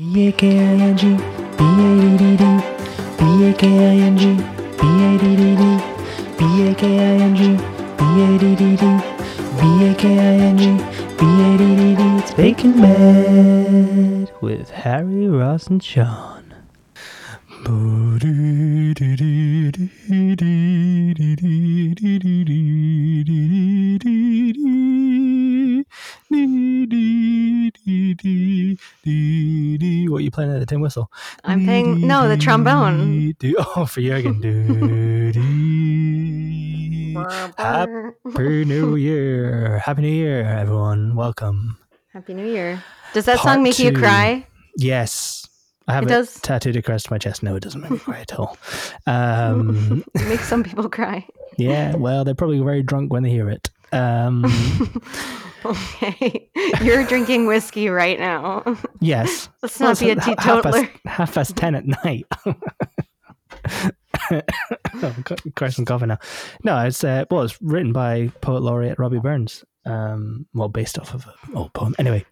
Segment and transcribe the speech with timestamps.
[0.00, 2.44] B A K I N G B A D D D
[3.18, 4.34] B A K I N G
[4.80, 5.64] B A D D D
[6.38, 7.40] B A K I N G
[7.98, 8.84] B A D D D
[9.58, 10.64] B A K I N G
[11.18, 16.54] B A D D D It's Baking Bad with Harry, Ross, and Sean.
[17.66, 18.50] What are
[30.30, 31.10] you playing at the tin whistle?
[31.42, 33.34] I'm playing no the trombone.
[33.76, 34.40] Oh, for Jurgen.
[37.58, 39.78] Happy New Year.
[39.84, 41.16] Happy New Year, everyone.
[41.16, 41.78] Welcome.
[42.12, 42.82] Happy New Year.
[43.12, 44.46] Does that Part song make you cry?
[44.76, 45.46] Yes.
[45.88, 46.40] I have It it, does?
[46.40, 47.42] tattooed across my chest.
[47.42, 48.56] No, it doesn't make me cry at all.
[49.06, 51.26] Um, It makes some people cry.
[51.58, 53.70] yeah, well, they're probably very drunk when they hear it.
[53.92, 54.44] Um,
[55.64, 56.48] Okay.
[56.82, 58.62] You're drinking whiskey right now.
[59.00, 59.48] yes.
[59.62, 62.26] Let's Well, not be a ha- half past, half past ten at night.
[64.30, 66.18] oh, c- Carson coughing now.
[66.64, 69.64] No, it's uh, well, it's written by poet laureate Robbie Burns.
[69.86, 71.94] Um, well, based off of an old poem.
[71.98, 72.24] Anyway,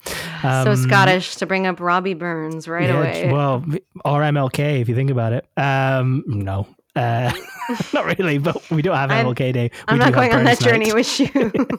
[0.42, 3.32] um, so Scottish to bring up Robbie Burns right yeah, away.
[3.32, 3.64] Well,
[4.04, 5.46] or MLK if you think about it.
[5.56, 6.66] Um, no,
[6.98, 7.32] uh,
[7.92, 8.38] not really.
[8.38, 9.70] But we don't have I'm- MLK Day.
[9.72, 11.52] We I'm not going on that Burns journey with you.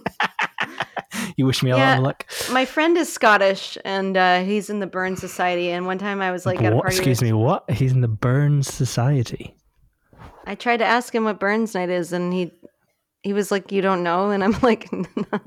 [1.37, 2.25] You wish me a lot of luck.
[2.51, 5.71] My friend is Scottish and uh, he's in the Burns Society.
[5.71, 6.83] And one time I was like at a What?
[6.83, 6.97] party.
[6.97, 7.31] Excuse me.
[7.33, 7.69] What?
[7.71, 9.55] He's in the Burns Society.
[10.45, 12.51] I tried to ask him what Burns Night is, and he
[13.23, 15.05] he was like, "You don't know," and I'm like, no.
[15.31, 15.41] Well,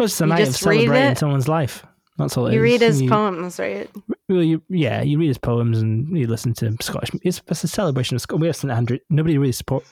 [0.00, 1.84] it's a You night of celebrating someone's life.
[2.18, 2.62] That's all it "You is.
[2.72, 3.90] read his You- poems, right?"
[4.28, 7.10] Well, you, yeah, you read his poems and you listen to Scottish.
[7.22, 8.42] It's, it's a celebration of Scotland.
[8.42, 8.98] We have St Andrew.
[9.10, 9.84] Nobody really support.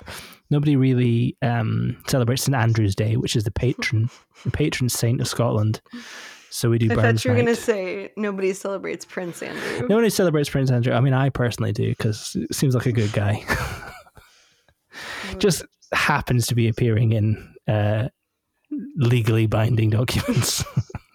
[0.51, 4.09] Nobody really um, celebrates St Andrew's Day, which is the patron,
[4.45, 5.81] the patron saint of Scotland.
[6.53, 9.89] So we do I Burns thought you were gonna say nobody celebrates Prince Andrew.
[9.89, 10.93] Nobody celebrates Prince Andrew.
[10.95, 13.45] I mean, I personally do because it seems like a good guy.
[15.39, 18.09] Just happens to be appearing in uh,
[18.97, 20.65] legally binding documents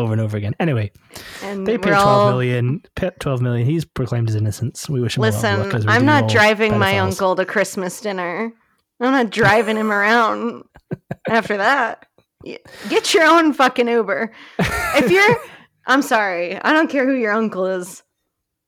[0.00, 0.54] over and over again.
[0.58, 0.90] Anyway,
[1.42, 2.82] and they paid twelve million.
[3.20, 3.66] Twelve million.
[3.66, 4.88] He's proclaimed his innocence.
[4.88, 5.60] We wish him listen.
[5.72, 8.52] as I'm not driving my uncle to Christmas dinner.
[9.00, 10.64] I'm not driving him around
[11.28, 12.06] after that.
[12.88, 14.32] Get your own fucking Uber.
[14.58, 15.36] If you're,
[15.86, 18.02] I'm sorry, I don't care who your uncle is.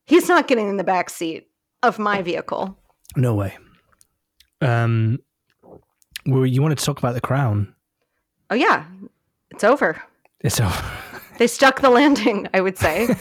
[0.04, 1.48] He's not getting in the back seat
[1.82, 2.78] of my vehicle.
[3.16, 3.56] No way.
[4.60, 5.18] Um,
[6.26, 7.74] well, you wanted to talk about the crown.
[8.50, 8.84] Oh yeah,
[9.50, 10.00] it's over.
[10.40, 10.84] It's over.
[11.38, 12.48] They stuck the landing.
[12.54, 13.06] I would say.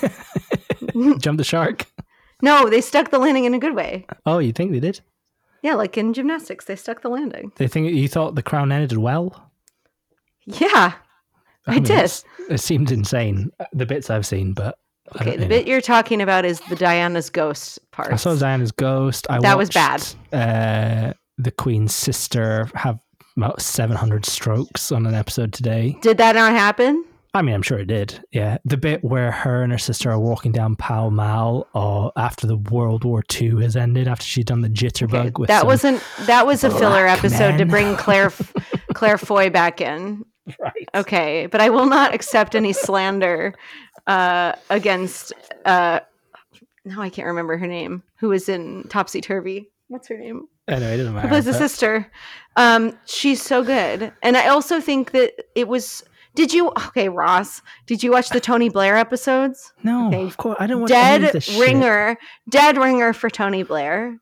[1.20, 1.86] Jump the shark.
[2.42, 4.06] No, they stuck the landing in a good way.
[4.26, 5.02] Oh, you think they did?
[5.62, 7.52] Yeah, like in gymnastics, they stuck the landing.
[7.58, 9.52] They think you thought the crown ended well.
[10.46, 10.94] Yeah,
[11.68, 12.12] I did.
[12.50, 13.52] It seemed insane.
[13.74, 14.80] The bits I've seen, but
[15.14, 18.12] I Okay, the you bit you're talking about is the Diana's ghost part.
[18.12, 19.28] I saw Diana's ghost.
[19.30, 20.08] I That was bad.
[20.34, 23.00] Uh, the Queen's sister have
[23.38, 25.96] about seven hundred strokes on an episode today.
[26.02, 27.06] Did that not happen?
[27.34, 28.22] I mean, I'm sure it did.
[28.32, 32.46] Yeah, the bit where her and her sister are walking down Pall Mall, or after
[32.46, 36.04] the World War II has ended, after she'd done the jitterbug Okay, with that wasn't.
[36.26, 38.32] That was a filler episode to bring Claire
[38.94, 40.26] Claire Foy back in.
[40.60, 40.90] right.
[40.94, 43.54] Okay, but I will not accept any slander
[44.08, 45.32] uh, against.
[45.64, 46.02] Uh,
[46.84, 48.04] no, I can't remember her name.
[48.18, 49.70] Who was in Topsy Turvy?
[49.88, 50.48] What's her name?
[50.68, 51.28] Anyway, it doesn't matter.
[51.28, 52.12] Who plays the sister?
[52.58, 56.04] Um, she's so good, and I also think that it was.
[56.34, 56.70] Did you?
[56.88, 57.62] Okay, Ross.
[57.86, 59.74] Did you watch the Tony Blair episodes?
[59.84, 60.24] No, Okay.
[60.24, 61.60] of course I any of Dead this shit.
[61.60, 62.18] ringer,
[62.50, 64.18] dead ringer for Tony Blair.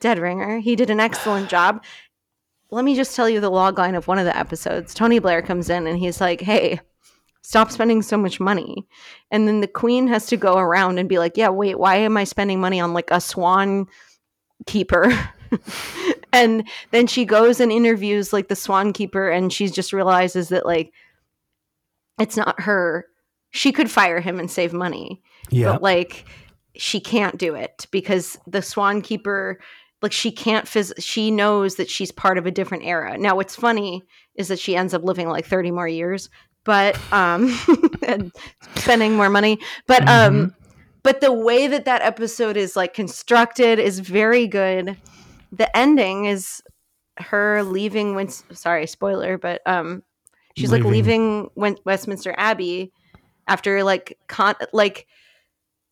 [0.00, 0.58] Dead ringer.
[0.58, 1.84] He did an excellent job.
[2.70, 4.92] Let me just tell you the log line of one of the episodes.
[4.92, 6.80] Tony Blair comes in and he's like, "Hey,
[7.42, 8.86] stop spending so much money."
[9.30, 12.16] And then the queen has to go around and be like, "Yeah, wait, why am
[12.16, 13.86] I spending money on like a swan
[14.66, 15.12] keeper?"
[16.32, 20.66] and then she goes and interviews like the swan keeper and she just realizes that
[20.66, 20.92] like
[22.18, 23.06] it's not her.
[23.50, 26.24] She could fire him and save money Yeah, but like
[26.76, 29.58] she can't do it because the swan keeper
[30.02, 33.56] like she can't phys- she knows that she's part of a different era now what's
[33.56, 34.02] funny
[34.36, 36.30] is that she ends up living like 30 more years
[36.64, 37.58] but um
[38.06, 38.30] and
[38.76, 39.58] spending more money
[39.88, 40.36] but Mm-hmm.
[40.36, 40.54] um
[41.02, 44.96] but the way that that episode is like constructed is very good
[45.52, 46.62] the ending is
[47.18, 50.02] her leaving when sorry spoiler but um
[50.56, 50.92] she's like Leaving.
[50.92, 52.92] leaving Wen- westminster abbey
[53.46, 55.06] after like con like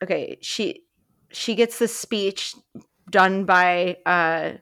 [0.03, 0.83] okay she
[1.31, 2.55] she gets this speech
[3.11, 4.53] done by uh,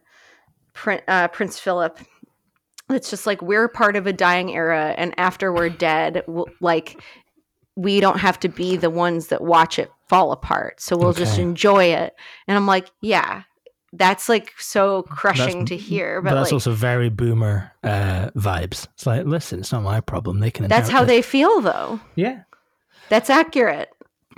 [0.73, 1.99] Prin- uh prince philip
[2.91, 7.01] it's just like we're part of a dying era and after we're dead we'll, like
[7.77, 10.81] we don't have to be the ones that watch it fall apart.
[10.81, 12.15] So we'll just enjoy it.
[12.47, 13.43] And I'm like, yeah,
[13.97, 16.21] that's like so crushing to hear.
[16.21, 18.87] But, But, that's like, also very boomer uh, vibes.
[18.95, 20.41] It's like, listen, it's not my problem.
[20.41, 20.69] They can.
[20.69, 21.09] that's how this.
[21.09, 22.01] they feel, though.
[22.15, 22.43] Yeah.
[23.09, 23.91] That's accurate.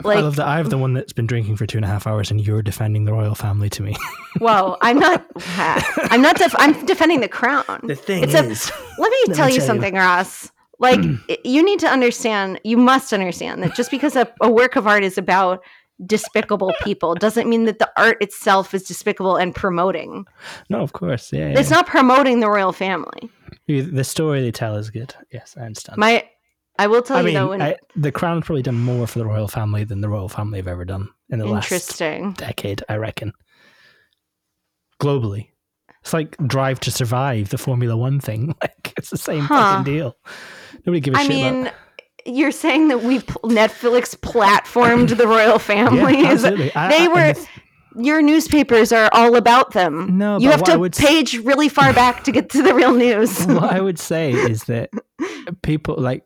[0.05, 0.47] I love that.
[0.47, 3.07] I'm the one that's been drinking for two and a half hours, and you're defending
[3.07, 3.97] the royal family to me.
[4.39, 5.27] whoa, I'm not.
[5.57, 6.37] I'm not.
[6.37, 7.81] Def- I'm defending the crown.
[7.83, 9.61] The thing It's a- is, Let me Let me tell you tell you.
[9.63, 10.53] something, Ross.
[10.79, 11.01] Like,
[11.45, 15.03] you need to understand, you must understand that just because a, a work of art
[15.03, 15.63] is about
[16.05, 20.27] despicable people doesn't mean that the art itself is despicable and promoting.
[20.69, 21.49] no, of course, yeah.
[21.51, 21.59] yeah.
[21.61, 23.31] It's not promoting the royal family.
[23.67, 25.15] The story they tell is good.
[25.33, 25.99] Yes, I understand.
[25.99, 26.25] My,
[26.79, 29.19] I will tell I you mean, though, when, I, the crown probably done more for
[29.19, 32.33] the royal family than the royal family have ever done in the last interesting.
[32.35, 33.33] decade, I reckon.
[35.01, 35.49] Globally.
[36.03, 38.55] It's like Drive to Survive, the Formula One thing.
[38.63, 39.79] Like it's the same Huh.
[39.79, 40.17] fucking deal.
[40.87, 41.75] Nobody give a I shit mean, about
[42.27, 46.21] you're saying that we Netflix platformed the royal family.
[46.23, 46.75] Yeah, absolutely.
[46.75, 47.35] I- they I- were-
[47.99, 50.19] your newspapers are all about them.
[50.19, 52.93] No, you have to would s- page really far back to get to the real
[52.95, 53.47] news.
[53.47, 54.91] what I would say is that
[55.63, 56.23] people like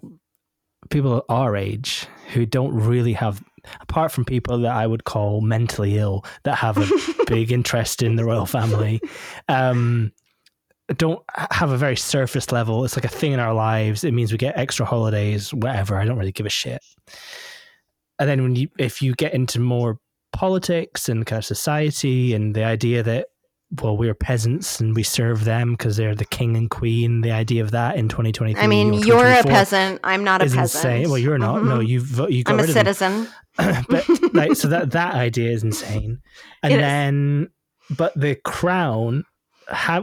[0.91, 3.43] people our age who don't really have
[3.81, 8.17] apart from people that I would call mentally ill that have a big interest in
[8.17, 9.01] the royal family
[9.49, 10.11] um
[10.97, 14.33] don't have a very surface level it's like a thing in our lives it means
[14.33, 16.83] we get extra holidays whatever I don't really give a shit
[18.19, 19.99] and then when you if you get into more
[20.33, 23.27] politics and kind of society and the idea that
[23.83, 27.63] well we're peasants and we serve them because they're the king and queen the idea
[27.63, 30.01] of that in 2023 I mean, you're a peasant.
[30.03, 30.63] I'm not a peasant.
[30.63, 31.09] insane.
[31.09, 31.65] Well, you're not.
[31.65, 31.87] No, Mhm.
[31.89, 33.29] you've you got I'm a citizen.
[33.57, 36.21] but like, so that that idea is insane.
[36.65, 36.81] And It is.
[36.83, 37.49] then,
[37.97, 39.25] but the crown,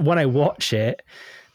[0.02, 1.02] when I watch it,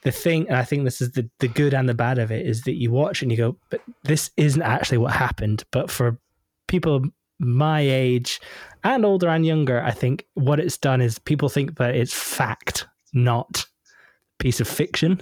[0.03, 2.47] the thing, and I think this is the the good and the bad of it,
[2.47, 5.65] is that you watch and you go, but this isn't actually what happened.
[5.71, 6.19] But for
[6.67, 7.03] people
[7.39, 8.41] my age
[8.85, 12.87] and older and younger, I think what it's done is people think that it's fact,
[13.13, 13.67] not
[14.39, 15.21] piece of fiction.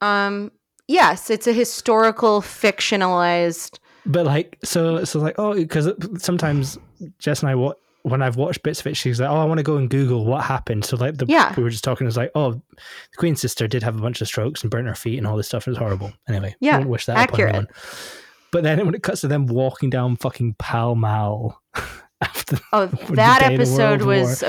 [0.00, 0.52] Um,
[0.86, 3.78] yes, it's a historical fictionalized.
[4.06, 6.78] But like, so so like, oh, because sometimes
[7.18, 9.58] Jess and I, what when I've watched bits of it, she's like, oh, I want
[9.58, 10.84] to go and Google what happened.
[10.84, 11.52] So like, the Yeah.
[11.56, 12.60] we were just talking, it was like, oh, the
[13.18, 15.48] Queen's sister did have a bunch of strokes and burnt her feet and all this
[15.48, 15.66] stuff.
[15.66, 16.12] It was horrible.
[16.28, 17.50] Anyway, Yeah, wish that accurate.
[17.50, 17.74] upon anyone.
[18.50, 21.60] But then when it cuts to them walking down fucking Pall Mall
[22.20, 24.42] after, Oh, that day of the episode was.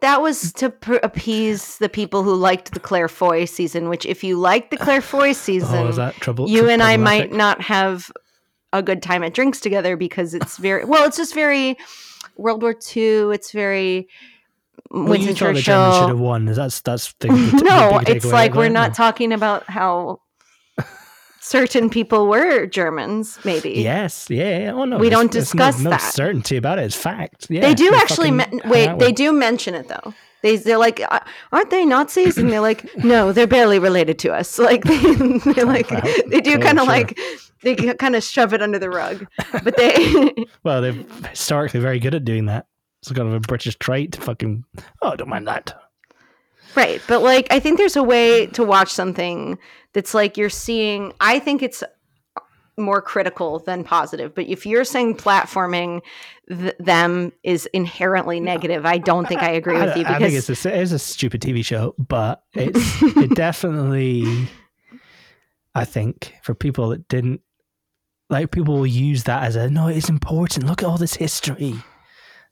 [0.00, 3.88] That was to pr- appease the people who liked the Claire Foy season.
[3.88, 6.48] Which, if you liked the Claire Foy season, oh, is that trouble?
[6.48, 8.10] you and I might not have
[8.74, 11.06] a good time at drinks together because it's very well.
[11.06, 11.78] It's just very
[12.36, 13.32] World War II.
[13.34, 14.08] It's very
[14.90, 16.16] Well, Winston you thought the Germans should have Churchill.
[16.18, 16.48] won.
[16.48, 18.94] Is that's that's the, the, no, it's like we're not No.
[18.94, 20.20] talking about how
[21.40, 23.38] certain people were Germans.
[23.44, 24.72] Maybe Yes, yeah, yeah.
[24.72, 26.00] Oh no, We don't there's no- discuss no, that.
[26.00, 26.84] certainty about it.
[26.84, 27.46] It's fact.
[27.50, 28.30] Yeah, they do actually.
[28.30, 30.14] Men- wait, they do mention it though.
[30.44, 31.20] They they're like, "Uh,
[31.52, 32.36] aren't they Nazis?
[32.36, 34.58] And they're like, no, they're barely related to us.
[34.64, 35.14] Like they
[35.54, 36.02] they're like Wow.
[36.28, 36.92] they do kind of sure.
[36.92, 37.18] like
[37.62, 39.26] they kind of shove it under the rug,
[39.64, 40.34] but they.
[40.62, 40.92] Well, they're
[41.30, 42.66] historically very good at doing that.
[43.00, 44.64] It's kind of a British trait to fucking.
[45.00, 45.72] Oh, don't mind that.
[46.76, 47.00] Right.
[47.08, 49.58] But like I think there's a way to watch something
[49.94, 51.82] that's like you're seeing I think it's
[52.76, 54.34] more critical than positive.
[54.34, 56.02] But if you're saying platforming
[56.48, 60.30] th- them is inherently negative, I don't think I agree with I, you I think
[60.30, 64.48] because it's a, it's a stupid TV show, but it's it definitely.
[65.74, 67.40] I think for people that didn't
[68.30, 69.88] like, people will use that as a no.
[69.88, 70.66] It's important.
[70.66, 71.74] Look at all this history.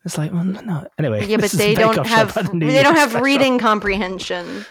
[0.04, 0.88] It's like, well, no.
[0.98, 4.66] Anyway, yeah, but they a Bake don't have the they don't have reading comprehension.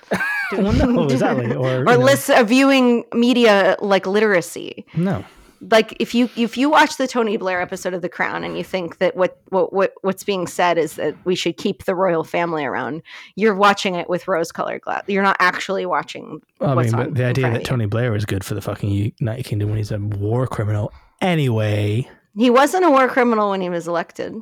[0.52, 1.56] Well, no, exactly.
[1.56, 4.86] Or, you or know, list uh, viewing media like literacy.
[4.94, 5.24] No,
[5.70, 8.64] like if you if you watch the Tony Blair episode of The Crown and you
[8.64, 12.24] think that what what, what what's being said is that we should keep the royal
[12.24, 13.04] family around,
[13.36, 15.04] you're watching it with rose colored glass.
[15.08, 16.42] You're not actually watching.
[16.60, 17.64] Well, I mean, but the idea that.
[17.66, 20.92] Tony Blair is good for the fucking United Kingdom when he's a war criminal.
[21.22, 24.34] Anyway, He wasn't a war criminal when he was elected.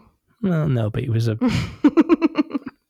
[0.42, 1.36] well, no, but he was a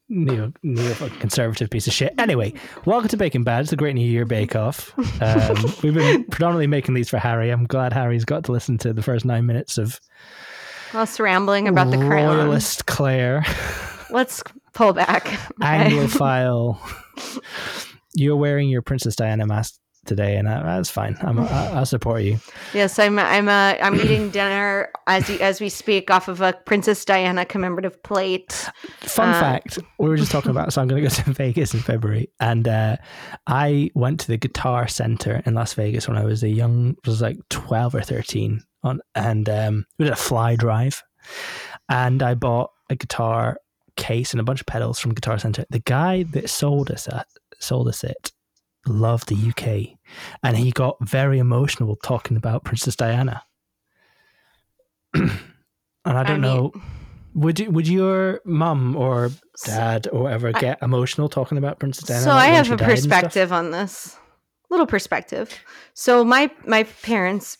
[0.09, 2.13] neo neo conservative piece of shit.
[2.17, 2.53] Anyway,
[2.85, 3.61] welcome to Baking Bad.
[3.61, 4.93] It's a Great New Year Bake Off.
[5.21, 7.49] Um, we've been predominantly making these for Harry.
[7.51, 9.99] I'm glad Harry's got to listen to the first nine minutes of
[10.93, 12.37] Us rambling about the crown.
[12.37, 13.45] royalist Claire,
[14.09, 14.41] Let's
[14.73, 15.25] pull back.
[15.61, 16.79] Anglophile.
[18.15, 19.75] You're wearing your Princess Diana mask
[20.05, 21.17] today, and uh, that's fine.
[21.21, 22.39] I'm, I, I'll support you.
[22.73, 23.19] yes, I'm.
[23.19, 23.47] I'm.
[23.49, 28.01] Uh, I'm eating dinner as you, as we speak off of a Princess Diana commemorative
[28.03, 28.69] plate.
[29.01, 30.73] Fun Uh, fact: we were just talking about.
[30.73, 32.97] So I'm going to go to Vegas in February, and uh,
[33.47, 37.21] I went to the Guitar Center in Las Vegas when I was a young, was
[37.21, 41.03] like 12 or 13, on, and um, we did a fly drive,
[41.89, 43.57] and I bought a guitar
[43.95, 45.65] case and a bunch of pedals from Guitar Center.
[45.69, 47.27] The guy that sold us that
[47.59, 48.31] sold us it
[48.87, 49.97] loved the UK,
[50.43, 53.43] and he got very emotional talking about Princess Diana.
[55.13, 55.31] and
[56.05, 56.71] I don't mean- know,
[57.35, 59.31] would you, would your mum or
[59.65, 62.23] dad or whatever I- get emotional talking about Princess Diana?
[62.23, 63.09] So like, I have a died and stuff?
[63.11, 64.17] perspective on this.
[64.69, 65.51] Little perspective.
[65.95, 67.57] So my my parents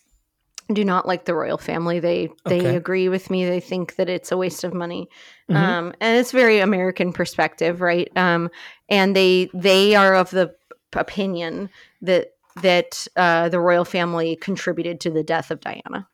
[0.72, 1.98] do not like the royal family.
[1.98, 2.76] They they Okay.
[2.76, 3.44] agree with me.
[3.48, 5.08] They think that it's a waste of money.
[5.50, 5.56] Mhm.
[5.56, 8.08] Um, and it's very American perspective, right?
[8.16, 8.48] Um,
[8.88, 10.54] and they they are of the
[10.94, 11.70] opinion
[12.02, 12.32] that
[12.62, 16.08] that uh, the royal family contributed to the death of Diana.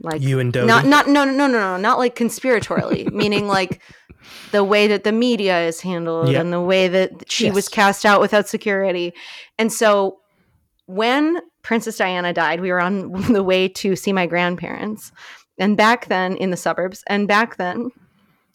[0.00, 0.66] Like you and Dodi.
[0.66, 3.80] not not no no no no no not like conspiratorially meaning like
[4.50, 6.40] the way that the media is handled Yep.
[6.40, 9.12] and the way that she was cast out without security
[9.58, 10.18] and so
[10.86, 15.12] when princess diana died we were on the way to see my grandparents
[15.58, 17.90] and back then in the suburbs and back then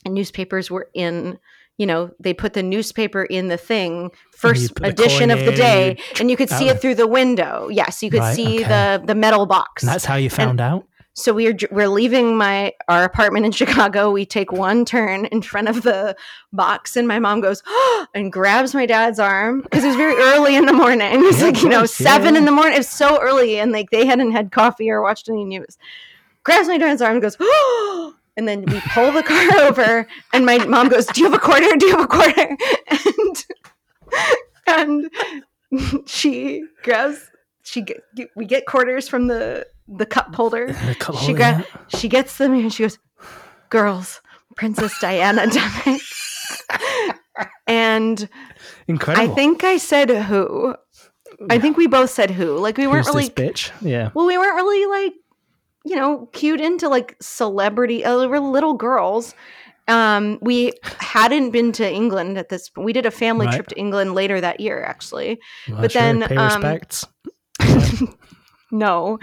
[0.05, 1.37] newspapers were in
[1.77, 6.29] you know they put the newspaper in the thing first edition of the day and
[6.31, 6.71] you could see Oh.
[6.73, 8.67] it through the window yes you could Right, see okay.
[8.67, 10.85] the the metal box and that's how you found out.
[11.13, 14.11] so we're we're leaving my our apartment in Chicago.
[14.11, 16.15] We take one turn in front of the
[16.53, 20.15] box, and my mom goes oh, and grabs my dad's arm because it was very
[20.31, 21.11] early in the morning.
[21.13, 22.39] It was Yeah, like you know course, seven yeah.
[22.41, 22.73] in the morning.
[22.75, 25.77] It was so early, and like they hadn't had coffee or watched any news.
[26.43, 27.86] Grabs my dad's arm and goes, oh,
[28.37, 31.43] and then we pull the car over, and my mom goes, "Do you have a
[31.43, 31.75] quarter?
[31.75, 32.57] Do you have a quarter?"
[34.69, 35.09] And
[35.75, 37.29] and she grabs.
[37.63, 38.01] She get,
[38.35, 42.53] we get quarters from the the cup holder A couple she gra- she gets them
[42.53, 42.97] and she goes,
[43.69, 44.21] "Girls,
[44.55, 45.99] Princess Diana died."
[47.67, 48.29] and
[48.87, 49.31] Incredible.
[49.31, 50.75] I think I said who.
[51.49, 52.57] I think we both said who.
[52.57, 53.71] Like we weren't Who's really bitch?
[53.81, 54.09] Yeah.
[54.13, 55.13] well, we weren't really like,
[55.87, 58.03] you know, cued into like celebrity.
[58.03, 59.33] Uh, we were little girls.
[59.87, 62.69] Um, we hadn't been to England at this.
[62.75, 63.55] We did a family Right.
[63.55, 65.39] trip to England later that year, actually.
[65.69, 66.79] Well, But sure, then, um,
[68.71, 69.17] no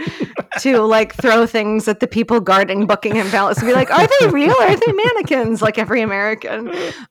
[0.61, 4.29] to like throw things at the people guarding buckingham palace and be like are they
[4.33, 6.71] real are they mannequins like every american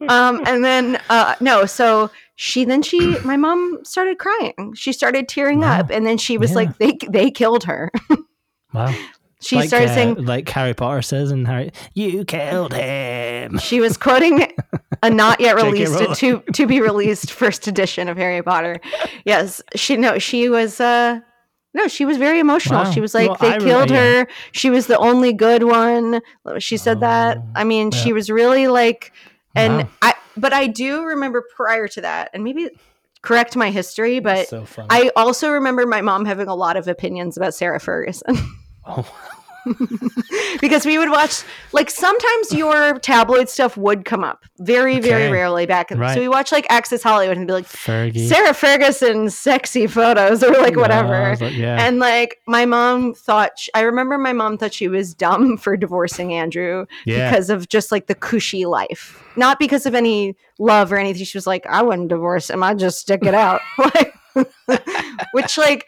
[0.10, 5.28] um and then uh no so she then she my mom started crying she started
[5.30, 5.80] tearing Wow.
[5.82, 6.56] up and then she was Yeah.
[6.56, 7.92] like they they killed her
[8.74, 8.96] Wow.
[9.44, 13.58] She like, started uh, saying like Harry Potter says in Harry, you killed him.
[13.60, 14.52] she was quoting
[15.02, 16.16] a not yet released Rowling.
[16.16, 18.80] to to be released first edition of Harry Potter.
[19.26, 21.20] Yes, she no, she was uh
[21.74, 22.84] no, she was very emotional.
[22.84, 22.92] Wow.
[22.92, 24.24] She was like Well, they I re- killed yeah.
[24.24, 24.28] her.
[24.52, 26.22] She was the only good one.
[26.60, 27.38] She said that.
[27.38, 29.12] Oh, I mean, she was really like
[29.56, 29.90] and Wow.
[30.02, 32.70] I but I do remember prior to that and maybe
[33.22, 34.66] correct my history, but so.
[34.90, 38.36] I also remember my mom having a lot of opinions about Sarah Ferguson.
[38.86, 39.10] oh,
[40.62, 45.66] because we would watch like sometimes your tabloid stuff would come up very very rarely
[45.66, 46.14] back in Right.
[46.14, 48.28] so we watch like access hollywood and be like Fergie.
[48.28, 51.86] sarah ferguson's sexy photos or like whatever like, yeah.
[51.86, 55.78] and like my mom thought sh- i remember my mom thought she was dumb for
[55.78, 57.30] divorcing andrew yeah.
[57.30, 61.38] because of just like the cushy life not because of any love or anything she
[61.38, 64.14] was like i wouldn't divorce him i'd just stick it out like
[65.32, 65.88] which like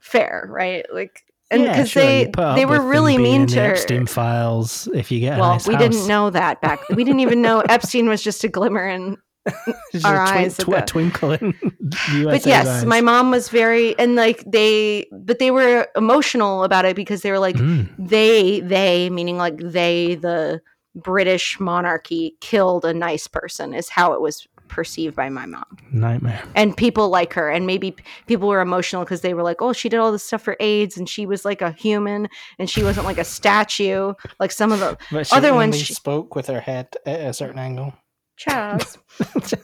[0.00, 4.06] fair right like and Yeah, because sure, they they were really mean to her Epstein
[4.06, 4.88] files.
[4.94, 5.82] If you get well, nice we house.
[5.82, 6.88] didn't know that back.
[6.90, 9.16] We didn't even know Epstein was just a glimmer in.
[10.04, 11.54] Our eyes at tw- twinkle in
[12.24, 12.84] But yes, eyes.
[12.84, 17.30] my mom was very and like they, but they were emotional about it because they
[17.30, 20.60] were like Mm, they they meaning like they the
[20.96, 24.46] British monarchy killed a nice person is how it was
[24.76, 26.42] perceived by my mom nightmare.
[26.54, 29.88] and people like her and maybe people were emotional because they were like oh she
[29.88, 32.28] did all this stuff for AIDS and she was like a human
[32.58, 34.98] and she wasn't like a statue like some of the
[35.32, 37.94] Other ones she- spoke with her head at a certain angle.
[38.36, 38.98] Charles.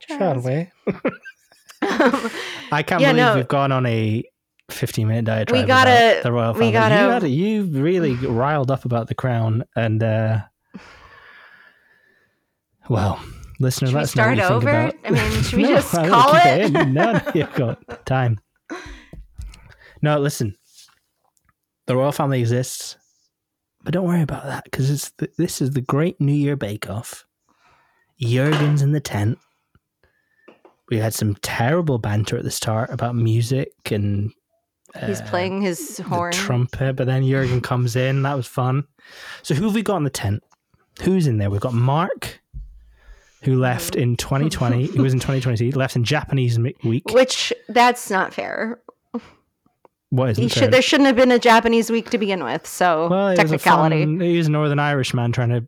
[0.00, 0.44] Charles.
[0.44, 0.70] way.
[2.70, 3.34] I can't Yeah, believe no.
[3.36, 4.22] we've gone on a
[4.70, 6.72] 15 minute diatribe gotta- the royal we family.
[6.72, 10.40] gotta- you, had, you really riled up about the crown and uh
[12.88, 13.18] well
[13.62, 14.92] listener Should we let's know start over?
[15.04, 16.70] I mean, should we No, just I call it?
[16.72, 18.40] no, no you've got time
[20.02, 20.56] no listen
[21.86, 22.96] the royal family exists
[23.84, 26.90] but don't worry about that because it's the, this is the great new year bake
[26.90, 27.24] off
[28.20, 29.38] jurgen's in the tent
[30.90, 34.32] we had some terrible banter at the start about music and
[35.06, 36.32] He's uh, playing his the horn.
[36.32, 38.20] trumpet, but then Jurgen comes in.
[38.24, 38.86] That was fun.
[39.40, 40.42] So who have we got in the tent?
[41.00, 41.48] Who's in there?
[41.48, 42.41] We've got Mark,
[43.42, 44.86] who left in 2020.
[44.86, 45.72] He was in 2020.
[45.72, 47.10] Left in Japanese week.
[47.12, 48.80] Which that's not fair.
[50.10, 50.70] What He isn't should, there?
[50.72, 52.66] there shouldn't have been a Japanese week to begin with.
[52.66, 54.02] So Well, he was a technicality.
[54.04, 55.66] fun- he was a Northern Irish man trying to.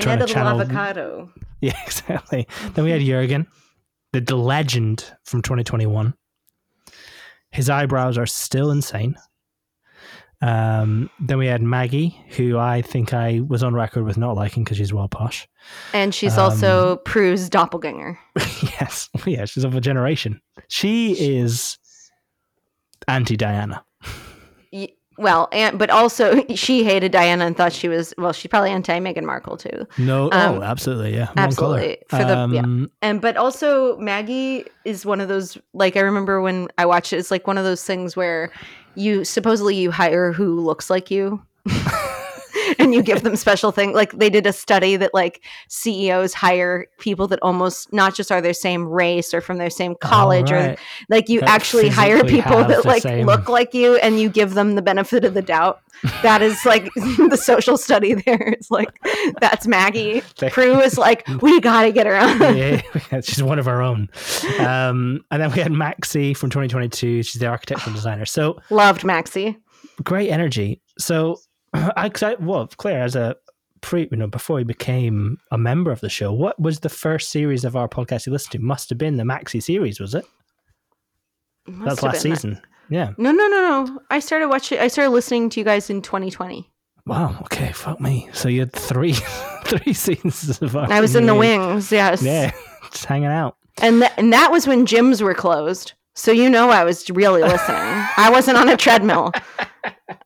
[0.00, 1.30] trying to channel- avocado.
[1.60, 2.46] Yeah, exactly.
[2.74, 3.46] then we had Jurgen,
[4.12, 6.12] the, the legend from 2021.
[7.52, 9.16] His eyebrows are still insane.
[10.46, 14.62] Um, then we had Maggie, who I think I was on record with not liking
[14.64, 15.48] because she's well posh.
[15.94, 18.18] And she's Um, also Prue's doppelganger.
[18.80, 20.40] yes, yeah, she's of a generation.
[20.68, 21.78] She is
[23.08, 23.84] anti Diana.
[25.16, 28.32] Well, and but also she hated Diana and thought she was well.
[28.32, 29.86] She's probably anti Meghan Markle too.
[29.96, 31.98] No, Um, oh, absolutely, yeah, One absolutely.
[32.08, 32.60] For the- yeah.
[32.62, 37.12] Um, And but also Maggie is one of those like I remember when I watched
[37.12, 37.18] it.
[37.18, 38.50] It's like one of those things where
[38.94, 41.42] you supposedly you hire who looks like you.
[42.78, 46.86] and you give them special thing like they did a study that like CEOs hire
[46.98, 50.76] people that almost not just are their same race or from their same college or
[51.08, 54.54] like you That actually hire people that like same- look like you and you give
[54.54, 55.80] them the benefit of the doubt
[56.22, 58.88] that is like the social study there it's like
[59.40, 62.80] that's maggie prue is like we gotta get her on yeah,
[63.20, 64.08] she's one of our own.
[64.58, 67.22] Um, and then we had Maxy from 2022.
[67.22, 68.24] She's the architectural designer.
[68.24, 69.56] So loved maxy
[70.02, 70.80] great energy.
[70.98, 71.38] So
[71.96, 73.36] I, I well, Claire, as a
[73.80, 77.30] pre, you know, before he became a member of the show, what was the first
[77.30, 78.58] series of our podcast you listened to?
[78.60, 80.24] Must have been the Maxy series, was it?
[81.66, 82.36] Must That's last been that.
[82.36, 82.62] season.
[82.90, 83.12] Yeah.
[83.16, 86.70] no no no no i started watching i started listening to you guys in 2020
[87.06, 87.38] Wow.
[87.42, 87.72] Okay.
[87.72, 88.28] Fuck me.
[88.34, 89.12] So you had three,
[89.64, 90.92] three seasons of our.
[90.92, 92.52] i was in the wings yes Yeah,
[92.92, 93.56] just hanging out.
[93.80, 97.40] and, th- and that was when gyms were closed so you know i was really
[97.40, 97.78] listening
[98.18, 99.32] i wasn't on a treadmill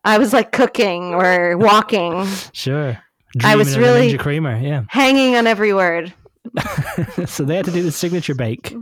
[0.05, 2.99] i was like cooking or walking Sure.
[3.45, 4.59] I was Dreaming of the really- Ninja creamer.
[4.59, 4.83] Yeah.
[4.89, 6.13] hanging on every word
[7.27, 8.75] so they had to do the signature bake.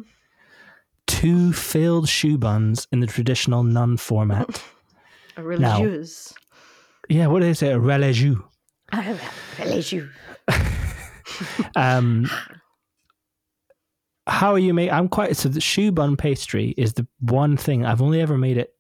[1.09, 4.63] Two filled shoe buns in the traditional nun format.
[5.37, 6.33] A religieuse.
[7.09, 7.73] Yeah, what is it?
[7.73, 8.43] A religieux.
[8.93, 9.19] A
[9.59, 10.09] religieuse.
[11.75, 12.31] Um,
[14.29, 14.93] how are you make?
[14.93, 18.57] I'm quite so the choux bun pastry is the one thing I've only ever made
[18.59, 18.75] it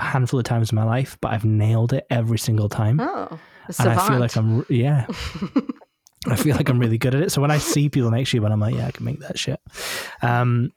[0.00, 3.38] a handful of times in my life, but I've nailed it every single time, Oh,
[3.78, 3.88] and.
[3.88, 5.06] I feel like I'm yeah.
[6.28, 7.32] I feel like I'm really good at it.
[7.32, 9.38] So when I see people make choux bun, I'm like, yeah, I can make that
[9.38, 9.58] shit.
[10.22, 10.70] Um,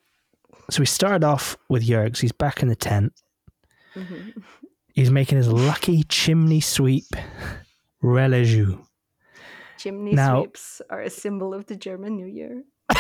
[0.70, 2.20] so we started off with Jurgs.
[2.20, 3.12] He's back in the tent.
[3.96, 4.42] Mhm.
[4.94, 7.08] He's making his lucky chimney sweep
[8.02, 8.80] religieux.
[9.78, 12.64] Chimney Now- sweeps are a symbol of the German New Year.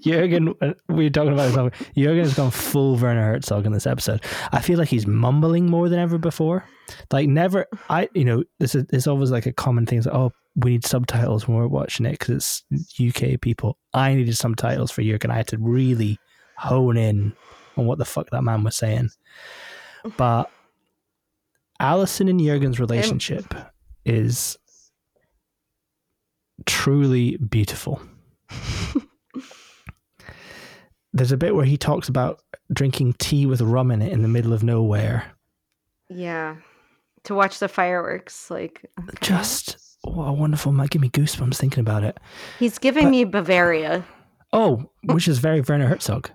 [0.00, 1.88] Jurgen, uh, we were talking about this.
[1.96, 4.22] Jurgen has gone full Werner Herzog in this episode.
[4.52, 6.64] I feel like he's mumbling more than ever before.
[7.12, 9.98] Like never, I you know this is it's always like a common thing.
[9.98, 13.78] It's like, oh, we need subtitles when we're watching it because it's UK people.
[13.92, 15.30] I needed subtitles for Jurgen.
[15.30, 16.18] I had to really
[16.56, 17.32] hone in
[17.76, 19.10] on what the fuck that man was saying.
[20.16, 20.50] But
[21.80, 23.54] Alison and Jurgen's relationship
[24.04, 24.56] is
[26.66, 28.00] truly beautiful.
[31.18, 32.40] There's a bit where he talks about
[32.72, 35.24] drinking tea with rum in it in the middle of nowhere.
[36.08, 36.56] Yeah.
[37.24, 39.18] To watch the fireworks, like okay.
[39.20, 42.18] Just what a wonderful might give me goosebumps thinking about it.
[42.58, 44.04] he's giving but- me Bavaria.
[44.52, 46.30] Oh, which is very Werner Herzog.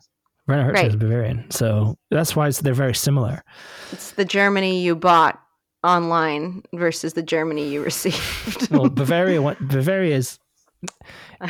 [0.48, 0.88] Werner Herzog Right.
[0.90, 3.44] is Bavarian, so that's why it's, they're very similar.
[3.92, 5.40] It's the Germany you bought
[5.84, 8.70] online versus the Germany you received.
[8.70, 10.38] Well, Bavaria, Bavaria is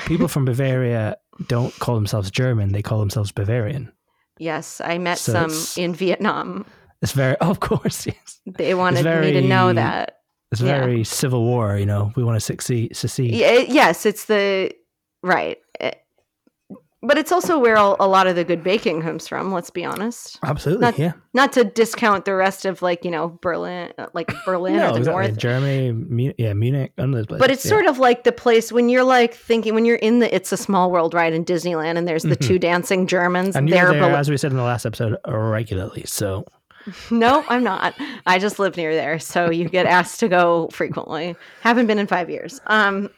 [0.05, 1.17] people from Bavaria
[1.47, 3.91] don't call themselves German; they call themselves Bavarian.
[4.39, 6.65] yes, I met So some in Vietnam.
[7.01, 8.39] It's very, oh, of course, yes.
[8.45, 10.19] They wanted me to know that.
[10.51, 10.79] It's Yeah.
[10.79, 11.77] very civil war.
[11.77, 12.95] You know, we want to succeed.
[12.95, 13.33] secede.
[13.33, 14.71] It- yes, it's the
[15.23, 15.57] right.
[15.79, 15.99] It-
[17.03, 19.51] but it's also where a, a lot of the good baking comes from.
[19.51, 20.39] Let's be honest.
[20.43, 21.11] Absolutely, Not- yeah.
[21.35, 24.91] Not to discount the rest of like you know Berlin, uh, like Berlin no, or
[24.93, 25.27] the exactly.
[25.27, 25.37] North.
[25.37, 27.27] Germany, Mu- yeah, Munich, places.
[27.27, 27.69] But it's yeah.
[27.69, 30.57] sort of like the place when you're like thinking when you're in the It's a
[30.57, 32.47] Small World ride in Disneyland and there's the Mhm.
[32.47, 33.55] two dancing Germans.
[33.55, 36.03] and you're they're there, as we said in the last episode, regularly.
[36.05, 36.45] So
[37.11, 37.95] no, I'm not.
[38.25, 41.35] I just live near there, so you get asked to go frequently.
[41.61, 42.59] Haven't been in five years.
[42.67, 43.09] Um,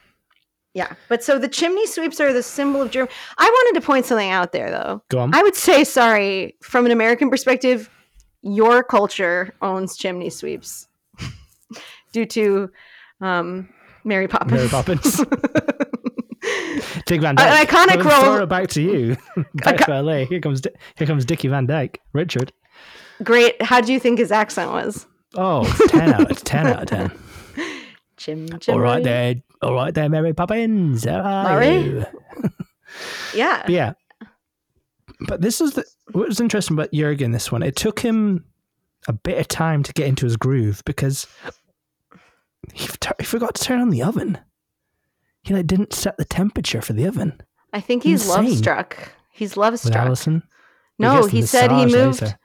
[0.76, 3.10] yeah, but so the chimney sweeps are the symbol of Germany.
[3.38, 5.02] I wanted to point something out there, though.
[5.08, 5.34] go on.
[5.34, 7.88] I would say, sorry, from an American perspective,
[8.42, 10.86] your culture owns chimney sweeps
[12.12, 12.70] due to
[13.22, 13.68] um,
[14.04, 14.52] Mary Poppins.
[14.52, 15.16] Mary Poppins.
[17.06, 17.68] Dick Van An Dyke.
[17.68, 19.16] iconic Well, Throw role- it back to you.
[19.54, 20.24] back to LA.
[20.26, 22.00] Here comes Di- here comes Dickie Van Dyke.
[22.12, 22.52] Richard.
[23.22, 23.60] Great.
[23.62, 25.06] How do you think his accent was?
[25.34, 26.30] Oh, it's ten out.
[26.30, 27.10] It's ten out of ten.
[28.16, 29.36] Chim, All right there.
[29.62, 31.04] All right there, Mary Poppins.
[31.04, 31.80] How are Mary?
[31.80, 32.06] you?
[33.34, 33.62] Yeah.
[33.62, 33.92] But yeah.
[35.26, 37.62] But this is the what was interesting about Jurgen this one.
[37.62, 38.44] It took him
[39.08, 41.26] a bit of time to get into his groove because
[42.72, 42.88] he,
[43.18, 44.38] he forgot to turn on the oven.
[45.42, 47.40] He like didn't set the temperature for the oven
[47.72, 49.12] I think he's love struck.
[49.30, 49.96] He's love struck.
[50.06, 50.42] Alison.
[50.98, 52.22] No, the he said he moved.
[52.22, 52.38] later.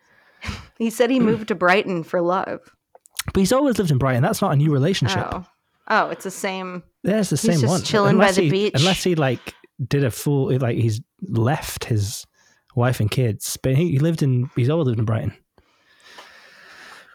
[0.78, 2.60] He said he moved to Brighton for love.
[3.28, 4.24] But he's always lived in Brighton.
[4.24, 5.28] That's not a new relationship.
[5.32, 5.46] Oh,
[5.88, 6.84] oh, it's the same.
[7.04, 7.82] There's the He's same just one.
[7.84, 8.74] chilling by Unless the he- beach.
[8.76, 9.54] Unless he like
[9.88, 12.26] did a full like he's left his
[12.76, 14.50] wife and kids, but he, he lived in.
[14.56, 15.34] He's always lived in Brighton.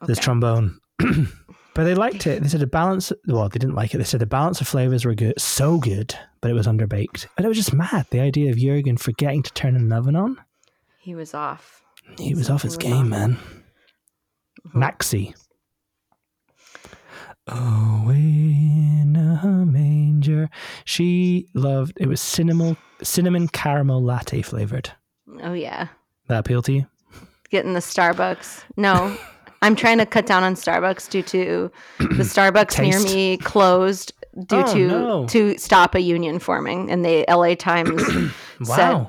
[0.02, 0.24] There's Okay.
[0.24, 0.79] trombone.
[0.98, 2.42] but they liked it.
[2.42, 3.12] They said the balance.
[3.26, 3.98] Well, they didn't like it.
[3.98, 7.26] They said the balance of flavors were good, so good, but it was underbaked.
[7.37, 8.07] And it was just mad.
[8.11, 10.38] The idea of Jurgen forgetting to turn an oven on.
[10.98, 11.83] He was off.
[12.18, 13.09] He was off his game, off.
[13.09, 13.38] man.
[14.68, 14.74] Mhm.
[14.74, 15.35] Maxy.
[17.48, 20.50] Oh, in a manger.
[20.85, 24.90] She loved it was cinnamon cinnamon caramel latte flavored.
[25.42, 25.88] Oh yeah,
[26.28, 26.87] That appeal to you?
[27.50, 28.64] getting the Starbucks.
[28.76, 29.16] No,
[29.62, 34.12] I'm trying to cut down on Starbucks due to the Starbucks near me closed
[34.46, 35.26] due Oh, to no.
[35.28, 38.02] to stop a union forming, and the LA Times
[38.64, 39.06] said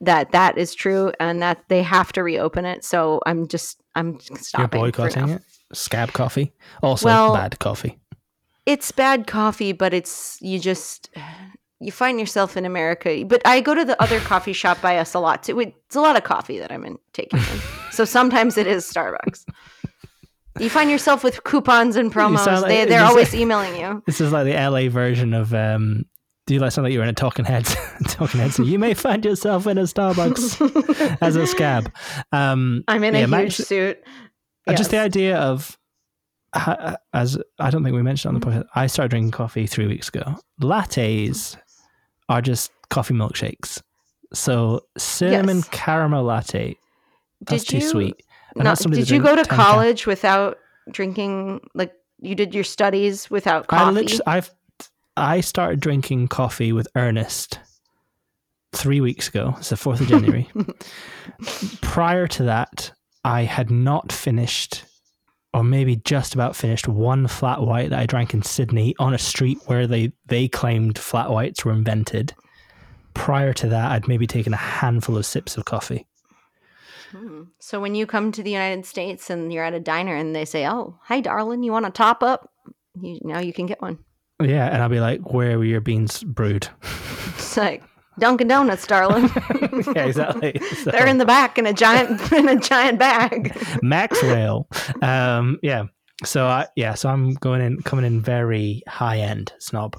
[0.00, 2.82] that that is true and that they have to reopen it.
[2.84, 4.80] So I'm just I'm stopping.
[4.80, 5.42] You're boycotting it?
[5.74, 6.52] Scab coffee.
[6.82, 7.98] Also Well- bad coffee.
[8.66, 11.10] It's bad coffee, but it's you just
[11.80, 13.22] you find yourself in America.
[13.26, 15.60] But I go to the other coffee shop by us a lot too.
[15.60, 17.60] It's a lot of coffee that I'm in, taking in.
[17.92, 19.44] So sometimes it is Starbucks.
[20.60, 22.46] You find yourself with coupons and promos.
[22.46, 24.02] like- they, they're always emailing you.
[24.06, 26.06] This is like the LA version of um
[26.46, 27.74] do you like sound like you're in a talking heads
[28.08, 28.58] talking heads?
[28.58, 31.92] you may find yourself in a Starbucks as a scab.
[32.32, 33.98] Um I'm in a yeah, huge Max- suit.
[34.66, 35.78] Uh, Just the idea of,
[37.12, 40.08] as I don't think we mentioned on the podcast, I started drinking coffee three weeks
[40.08, 40.36] ago.
[40.60, 41.56] Lattes
[42.28, 43.82] are just coffee milkshakes.
[44.32, 45.68] So cinnamon Yes.
[45.70, 46.76] caramel latte,
[47.42, 48.22] that's Did too you- sweet.
[48.56, 50.58] And No, that's did you go to drink 10 college without
[50.90, 51.60] drinking?
[51.74, 53.92] Like you did your studies without coffee?
[53.94, 54.50] literally, I've,
[55.16, 57.58] I started drinking coffee with Ernest
[58.72, 59.54] three weeks ago.
[59.58, 60.48] It's the 4th of January.
[61.82, 62.92] Prior to that,
[63.24, 64.84] I had not finished,
[65.52, 69.18] or maybe just about finished, one flat white that I drank in Sydney on a
[69.18, 72.34] street where they, they claimed flat whites were invented.
[73.14, 76.06] Prior to that, I'd maybe taken a handful of sips of coffee.
[77.12, 77.44] Hmm.
[77.60, 80.44] So when you come to the United States and you're at a diner and they
[80.44, 82.50] say, "Oh, hi, darling, you want a top up?"
[83.00, 83.98] You, now you can get one.
[84.42, 86.68] Yeah, and I'll be like, where were your beans brewed?
[87.36, 87.82] It's like
[88.18, 89.24] Dunkin' Donuts, darling.
[89.94, 90.58] yeah, exactly.
[90.82, 93.56] So- They're in the back in a giant in a giant bag.
[93.82, 94.68] Maxwell.
[95.02, 95.84] Um, yeah.
[96.24, 99.96] So I yeah, so I'm going in coming in very high end snob.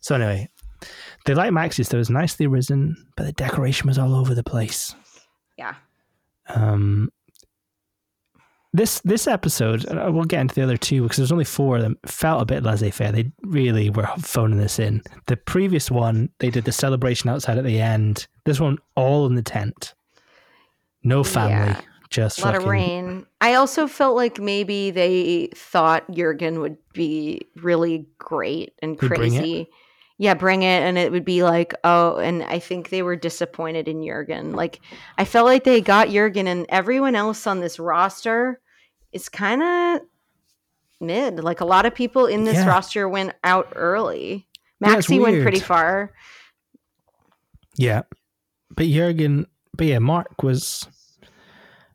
[0.00, 0.48] So anyway,
[1.26, 1.98] they like Maxys though.
[1.98, 4.94] It was nicely risen, but the decoration was all over the place.
[5.58, 5.74] Yeah.
[6.48, 7.10] Um
[8.74, 11.82] this this episode, and we'll get into the other two because there's only four of
[11.82, 13.12] them, felt a bit laissez faire.
[13.12, 15.00] They really were phoning this in.
[15.26, 18.26] The previous one, they did the celebration outside at the end.
[18.44, 19.94] This one, all in the tent.
[21.04, 21.80] No family, Yeah.
[22.10, 23.26] just A lot of rain.
[23.40, 29.18] I also felt like maybe they thought Jurgen would be really great and He'd bring
[29.18, 29.68] crazy.
[30.16, 33.88] Yeah, bring it, and it would be like, oh, and I think they were disappointed
[33.88, 34.52] in Jurgen.
[34.52, 34.80] Like,
[35.18, 38.60] I felt like they got Jurgen, and everyone else on this roster
[39.14, 40.00] is kind of
[41.00, 41.42] mid.
[41.42, 42.68] Like a lot of people in this Yeah.
[42.68, 44.46] roster went out early.
[44.80, 46.12] Yeah, Maxy went pretty far.
[47.76, 48.02] Yeah.
[48.76, 49.46] But Jurgen,
[49.76, 50.86] but yeah, Mark was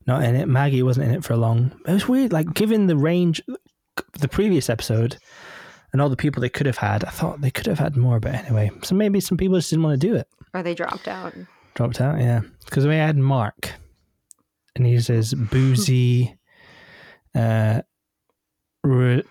[0.07, 0.47] not in it.
[0.47, 1.71] Maggie wasn't in it for long.
[1.87, 2.33] It was weird.
[2.33, 3.41] Like, given the range,
[4.19, 5.17] the previous episode
[5.91, 8.19] and all the people they could have had, I thought they could have had more.
[8.19, 10.27] But anyway, so maybe some people just didn't want to do it.
[10.53, 11.33] Or they dropped out.
[11.75, 12.41] Dropped out, yeah.
[12.65, 13.73] Because we had Mark
[14.75, 16.35] and he's this boozy,
[17.35, 17.81] uh,
[18.83, 19.23] re-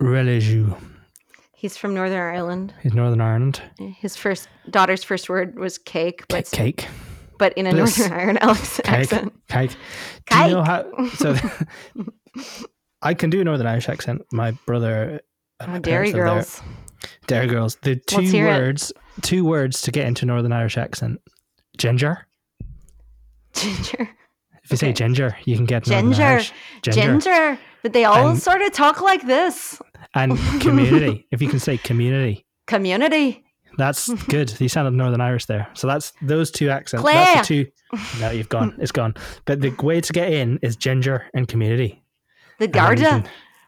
[0.00, 0.74] religieux.
[1.54, 2.74] He's from Northern Ireland.
[2.82, 3.62] He's Northern Ireland.
[3.78, 6.76] His first daughter's first word was cake, but Cake.
[6.78, 6.88] Cake.
[7.38, 7.98] but in a Bliss.
[7.98, 8.88] Northern Ireland Alex Cake.
[9.12, 9.32] accent.
[9.48, 9.76] Cake.
[10.30, 11.08] Do you know how?
[11.14, 11.34] So
[13.02, 14.22] I can do a Northern Irish accent.
[14.32, 15.20] My brother.
[15.66, 16.60] my Oh, Derry Girls.
[17.26, 17.76] Derry Girls.
[17.82, 18.42] The two Let's it.
[18.42, 18.92] words.
[19.22, 21.20] Two words to get into Northern Irish accent.
[21.78, 22.26] Ginger.
[23.54, 24.10] Ginger.
[24.66, 26.52] If you say ginger, you can get Northern Ginger.
[26.82, 27.58] Ginger.
[27.82, 29.80] But they all And- sort of talk like this.
[30.14, 31.26] And community.
[31.30, 32.44] if you can say community.
[32.66, 33.44] Community.
[33.78, 34.58] That's good.
[34.60, 35.68] You sounded Northern Irish there.
[35.74, 37.02] So that's those two accents.
[37.02, 37.14] Claire.
[37.36, 37.70] That's the two.
[38.20, 38.74] No, you've gone.
[38.78, 39.14] It's gone.
[39.44, 42.02] But the way to get in is ginger and community.
[42.58, 43.24] The you Garda.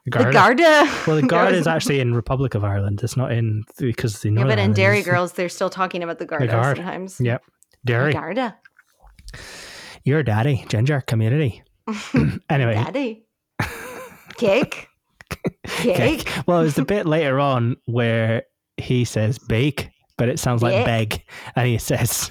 [0.07, 0.33] The Garda.
[0.33, 0.91] Garda.
[1.07, 3.01] Well, the Garda is actually in Republic of Ireland.
[3.03, 6.03] It's not in because the Yeah, Northern but in Ireland Derry Girls, they're still talking
[6.03, 6.77] about the Garda Guard.
[6.79, 7.21] sometimes.
[7.21, 7.43] Yep.
[7.85, 8.13] The Dairy.
[8.15, 8.57] Garda.
[10.09, 11.63] Your daddy, ginger community.
[12.49, 13.27] anyway, Daddy.
[14.39, 14.89] Cake.
[15.67, 15.97] Cake.
[15.97, 16.29] Cake.
[16.47, 18.45] Well, it's a bit later on where
[18.79, 20.87] he says bake, but it sounds like Yeah.
[20.87, 21.23] beg,
[21.57, 22.31] and he says,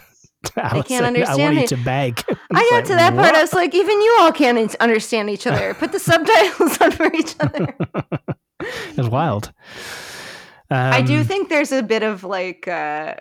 [0.58, 3.36] "Alison, I understand I want you it." to beg." I got like, to that part.
[3.36, 5.76] I was like, even you all can't understand each other.
[5.76, 7.76] Put the subtitles on for each other.
[8.60, 9.52] it's was wild.
[10.72, 13.14] I do Um, think there's a bit of like, uh,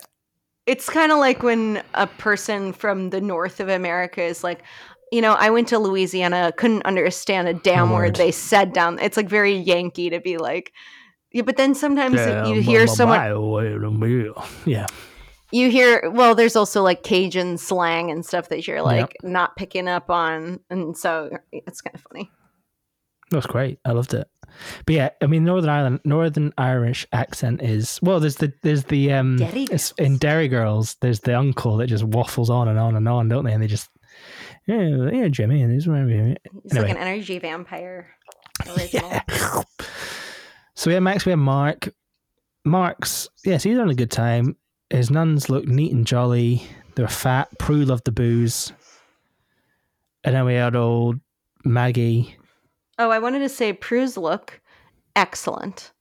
[0.67, 4.63] it's kind of like when a person from the north of America is like,
[5.13, 7.99] you know, I went to Louisiana, couldn't understand a damn word.
[7.99, 8.99] word they said down.
[8.99, 10.73] It's like very Yankee to be like,
[11.31, 13.19] yeah, but then sometimes Yeah, you hear someone,
[14.65, 14.87] Yeah,
[15.53, 19.87] you hear, well, there's also like Cajun slang and stuff that you're like not picking
[19.87, 20.61] up on.
[20.71, 22.31] And so it's kind of funny.
[23.31, 23.79] that was great.
[23.85, 24.29] I loved it.
[24.87, 28.21] But yeah, I mean, Northern Ireland, Northern Irish accent is well.
[28.21, 29.67] There's the there's the um Derry
[29.99, 30.97] in Derry Girls.
[31.01, 33.53] There's the uncle that just waffles on and on and on, don't they?
[33.53, 33.89] And they just
[34.67, 36.37] yeah, yeah, Jimmy, and he's Anyway.
[36.71, 38.09] like an energy vampire.
[38.69, 39.11] Original.
[39.29, 39.63] Yeah.
[40.75, 41.89] So we had Max, we had Mark.
[42.65, 44.57] Mark's, yes, he's having a good time.
[44.91, 46.63] His nuns look neat and jolly.
[46.95, 47.49] They were fat.
[47.59, 48.73] Prue loved the booze.
[50.25, 51.21] And then we had old
[51.65, 52.37] Maggie.
[52.99, 54.61] Oh, I wanted to say Prue's look
[55.15, 55.93] excellent.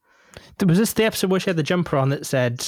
[0.66, 2.68] Was this the episode where she had the jumper on that said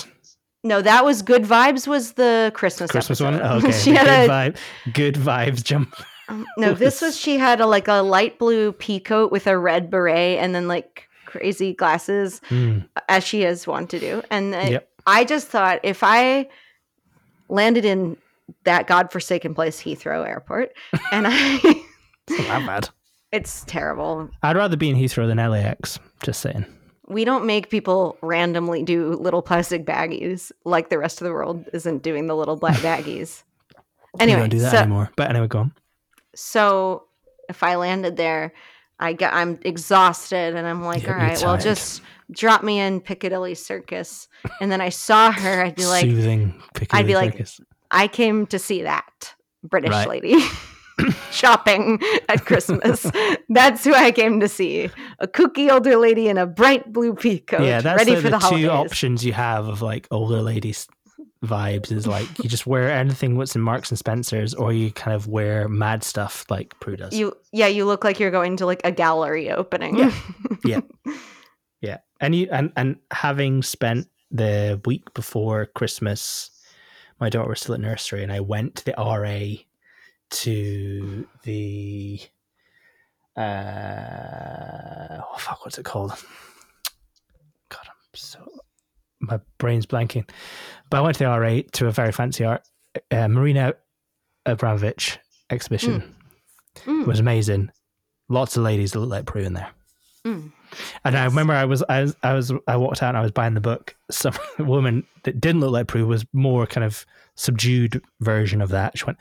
[0.63, 1.87] No, that was Good Vibes.
[1.87, 3.39] Was the Christmas Christmas episode.
[3.41, 3.51] one?
[3.51, 3.71] Oh, okay.
[3.83, 6.05] she the had good, a vibe, good vibes jumper.
[6.29, 6.73] um, no.
[6.73, 10.39] This was she had a like a light blue pea coat with a red beret
[10.39, 12.79] and then like crazy glasses, Hmm.
[13.09, 14.21] as she is wont to do.
[14.31, 14.89] And I, Yep.
[15.05, 16.47] I just thought if I
[17.49, 18.17] landed in
[18.63, 20.71] that godforsaken place, Heathrow Airport,
[21.11, 21.59] and I,
[22.29, 22.89] It's not bad.
[23.31, 24.29] It's terrible.
[24.43, 25.99] I'd rather be in Heathrow than LAX.
[26.23, 26.65] Just saying.
[27.07, 31.65] We don't make people randomly do little plastic baggies like the rest of the world
[31.73, 33.43] isn't doing the little black baggies.
[34.19, 35.11] Anyway, we don't do that so, anymore.
[35.15, 35.73] But anyway, go on.
[36.35, 37.03] so
[37.49, 38.51] if I landed there,
[38.99, 42.99] I get I'm exhausted and I'm like, Yeah, all you're well, just drop me in
[42.99, 44.27] Piccadilly Circus.
[44.59, 46.61] And then I saw her, I'd be like, Soothing.
[46.73, 47.47] Piccadilly I'd be like,
[47.91, 50.07] I came to see that British Right.
[50.09, 50.35] lady
[51.31, 53.05] shopping at Christmas.
[53.49, 54.89] that's who I came to see.
[55.19, 58.29] A kooky older lady in a bright blue pea coat, yeah, that's ready like for
[58.29, 58.69] the, the, two holidays.
[58.69, 60.87] options you have of like older ladies
[61.43, 65.15] vibes is like you just wear anything what's in Marks and Spencers, or you kind
[65.15, 67.13] of wear mad stuff like Prue does.
[67.13, 69.97] You yeah, you look like you're going to like a gallery opening.
[69.97, 70.11] Yeah.
[71.81, 76.49] yeah, and you and and having spent the week before Christmas,
[77.19, 79.63] my daughter was still at nursery, and I went to the RA
[80.29, 82.19] to the
[83.37, 86.11] uh oh fuck what's it called
[87.69, 88.39] god i'm so
[89.19, 90.27] my brain's blanking
[90.89, 92.61] but i went to the ra to a very fancy art
[93.11, 93.73] uh, marina
[94.47, 95.17] abramovic
[95.49, 96.13] exhibition
[96.85, 97.01] Mm.
[97.01, 97.71] it was amazing
[98.29, 99.69] lots of ladies that look like prue in there
[100.25, 100.51] Mm.
[101.05, 103.31] and I remember I was I was I was I walked out and I was
[103.31, 103.95] buying the book.
[104.11, 108.97] Some woman that didn't look like Prue was more kind of subdued version of that.
[108.97, 109.17] She went,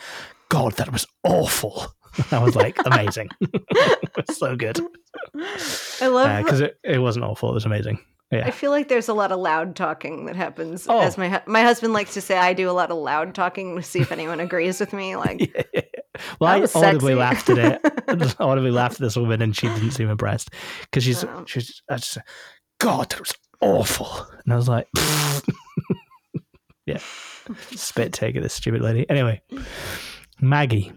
[0.50, 1.86] "God, that was awful."
[2.30, 3.30] I was like, "Amazing,
[4.30, 4.80] so good."
[6.00, 7.98] I love uh, Because it, it wasn't awful; it was amazing.
[8.32, 8.44] Yeah.
[8.44, 10.86] I feel like there's a lot of loud talking that happens.
[10.88, 11.00] Oh.
[11.00, 13.76] As my hu- my husband likes to say, I do a lot of loud talking
[13.76, 15.14] to see if anyone agrees with me.
[15.14, 15.54] Like,
[16.40, 17.14] well, I audibly sexy.
[17.14, 17.80] laughed at it.
[18.40, 20.50] I audibly laughed at this woman, and she didn't seem impressed
[20.82, 21.44] because she's Oh.
[21.46, 22.18] she's I just,
[22.80, 24.88] God, that was awful, and I was like,
[26.84, 26.98] yeah,
[27.76, 29.08] spit take at this stupid lady.
[29.08, 29.40] Anyway,
[30.40, 30.92] Maggie,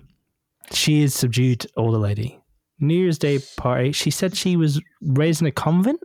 [0.72, 2.40] she is subdued older lady.
[2.80, 3.92] New Year's Day party.
[3.92, 6.00] She said she was raised in a convent.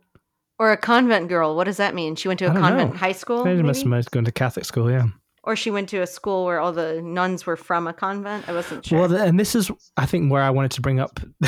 [0.59, 1.57] or a convent girl.
[1.57, 2.17] What does that mean?
[2.17, 2.99] She went to a convent know.
[2.99, 4.91] high school, Maybe must have gone to Catholic school.
[4.91, 5.07] Yeah.
[5.45, 8.49] or she went to a school where all the nuns were from a convent.
[8.49, 9.01] I wasn't sure.
[9.01, 11.21] Well, and this is, I think, where I wanted to bring up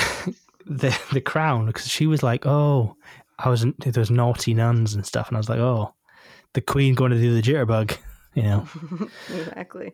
[0.66, 2.96] the the crown because she was like, "Oh,
[3.38, 5.94] I was in, those naughty nuns and stuff," and I was like, "Oh,
[6.53, 7.96] the queen going to do the jitterbug,"
[8.37, 8.68] you know.
[9.35, 9.92] exactly.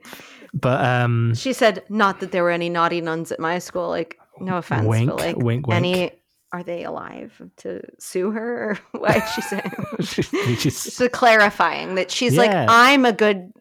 [0.53, 3.89] But um, She said, not that there were any naughty nuns at my school.
[3.89, 5.77] Like, no offense, wink, but like, wink, wink.
[5.77, 6.11] any
[6.53, 8.73] are they alive to sue her?
[8.73, 9.73] Or why is she saying?
[10.59, 13.53] She's- a clarifying that she's like, I'm a good.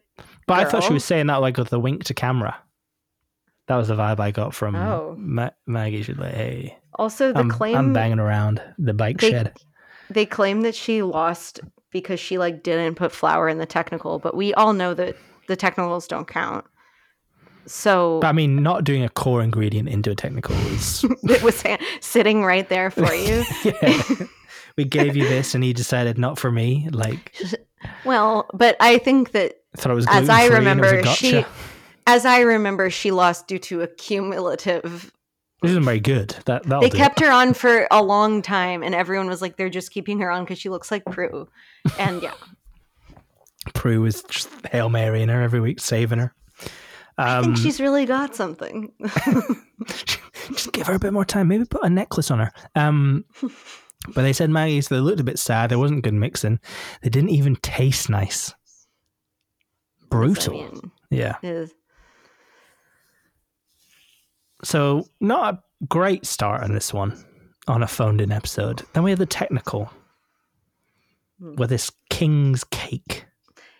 [0.46, 2.56] but I thought she was saying that like with the wink to camera.
[3.68, 5.14] That was the vibe I got from Oh.
[5.16, 6.02] Ma- Maggie.
[6.02, 9.56] She's like, "Hey, Also, the I'm, claim I'm banging around the bike They- shed."
[10.10, 11.60] they claim that she lost
[11.92, 15.16] because she like didn't put flour in the technical, but we all know that
[15.48, 16.64] the technicals don't count.
[17.66, 21.62] So But I mean, not doing a core ingredient into a technical is it was
[22.00, 23.44] sitting right there for you.
[23.64, 24.02] yeah.
[24.76, 26.88] we gave you this, and you decided not for me.
[26.90, 27.34] Like,
[28.04, 30.92] well, but I think that I thought it was as I gluten-free and it was
[30.92, 31.44] a remember, she,
[32.06, 35.12] as I remember, she lost due to a cumulative
[35.62, 36.30] This isn't very good.
[36.46, 37.24] That They kept it.
[37.26, 40.44] her on for a long time, and everyone was like, "They're just keeping her on
[40.44, 41.48] because she looks like Prue."
[41.98, 42.34] And yeah,
[43.74, 46.34] Prue was just hail Mary in her every week, saving her.
[47.18, 48.90] I Um, think she's really got something.
[50.54, 51.48] just give her a bit more time.
[51.48, 52.50] Maybe put a necklace on her.
[52.74, 53.24] Um,
[54.14, 54.88] but they said Maggie's.
[54.88, 55.70] They looked a bit sad.
[55.70, 56.58] There wasn't good mixing.
[57.02, 58.54] They didn't even taste nice.
[60.08, 60.54] Brutal.
[60.54, 61.36] I mean, yeah.
[61.42, 61.72] is
[64.64, 67.22] So not a great start on this one
[67.68, 68.82] on a phoned in episode.
[68.92, 69.90] Then we have the technical
[71.40, 71.54] Hmm.
[71.56, 73.24] with this king's cake.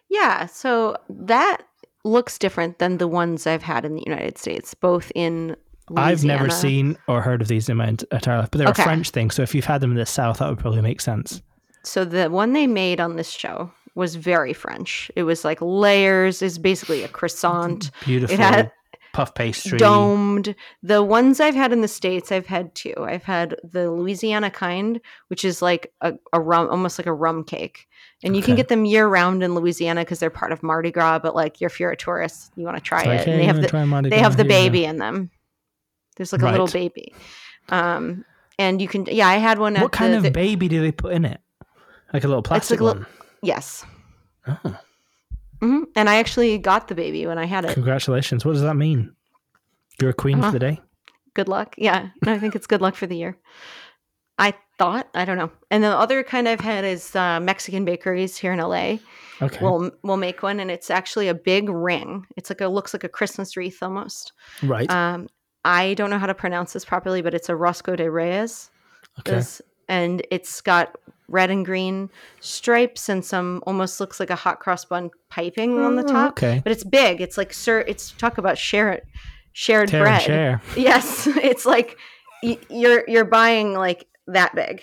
[0.09, 0.47] yeah.
[0.47, 1.59] So that
[2.05, 5.57] looks different than the ones I've had in the United States, both in.
[5.97, 8.83] I've never seen or heard of these in my entire life, but they're Okay.
[8.83, 9.31] a French thing.
[9.31, 11.42] So if you've had them in the South, that would probably make sense.
[11.85, 15.11] So the one they made on this show was very French.
[15.16, 16.40] It was like layers.
[16.42, 17.90] Is basically a croissant.
[18.05, 18.73] Beautiful had
[19.12, 19.79] puff pastry.
[19.79, 20.55] domed.
[20.83, 22.94] The ones I've had in the states, I've had two.
[22.98, 27.44] I've had the Louisiana kind, which is like a, a rum, almost like a rum
[27.44, 27.87] cake,
[28.25, 31.18] and you can get them year round in Louisiana because they're part of Mardi Gras.
[31.18, 33.57] But like, if you're a tourist, you want to try like, it, and they have
[33.57, 33.68] the
[34.09, 34.64] they have the Here you go.
[34.70, 35.31] baby in them.
[36.16, 37.14] There's like a little baby,
[37.70, 38.25] um,
[38.59, 39.29] and you can yeah.
[39.29, 39.77] I had one.
[39.77, 41.40] At What kind the, of the- baby do they put in it?
[42.12, 43.07] Like a little plastic little- one.
[43.42, 43.87] yes,
[44.46, 44.77] Oh,
[45.62, 47.75] hmm and I actually got the baby when I had it.
[47.75, 48.44] congratulations!
[48.44, 49.14] What does that mean?
[50.01, 50.51] You're a queen Uh-huh.
[50.51, 50.81] for the day.
[51.35, 51.75] good luck.
[51.79, 53.37] Yeah, no, I think it's good luck for the year.
[54.38, 55.51] I thought I don't know.
[55.70, 58.96] And the other kind I've had is uh, Mexican bakeries here in LA.
[59.40, 62.27] Okay, We'll we'll make one, and it's actually a big ring.
[62.37, 64.33] It's like a looks like a Christmas wreath almost.
[64.62, 64.90] right.
[64.90, 65.29] Um,
[65.64, 68.70] I don't know how to pronounce this properly, but it's a Rosca de Reyes.
[69.20, 69.40] okay.
[69.88, 70.96] and it's got
[71.33, 75.97] red and green stripes and some almost looks like a hot cross bun piping on
[75.97, 76.31] the Oh, top.
[76.33, 76.61] Okay.
[76.62, 77.21] But it's big.
[77.21, 77.81] It's like sir.
[77.88, 79.03] It's talk about share
[79.53, 80.23] shared Tear bread.
[80.23, 80.62] share.
[80.77, 81.99] Yes, it's like
[82.42, 84.83] y- you're you're buying like that big,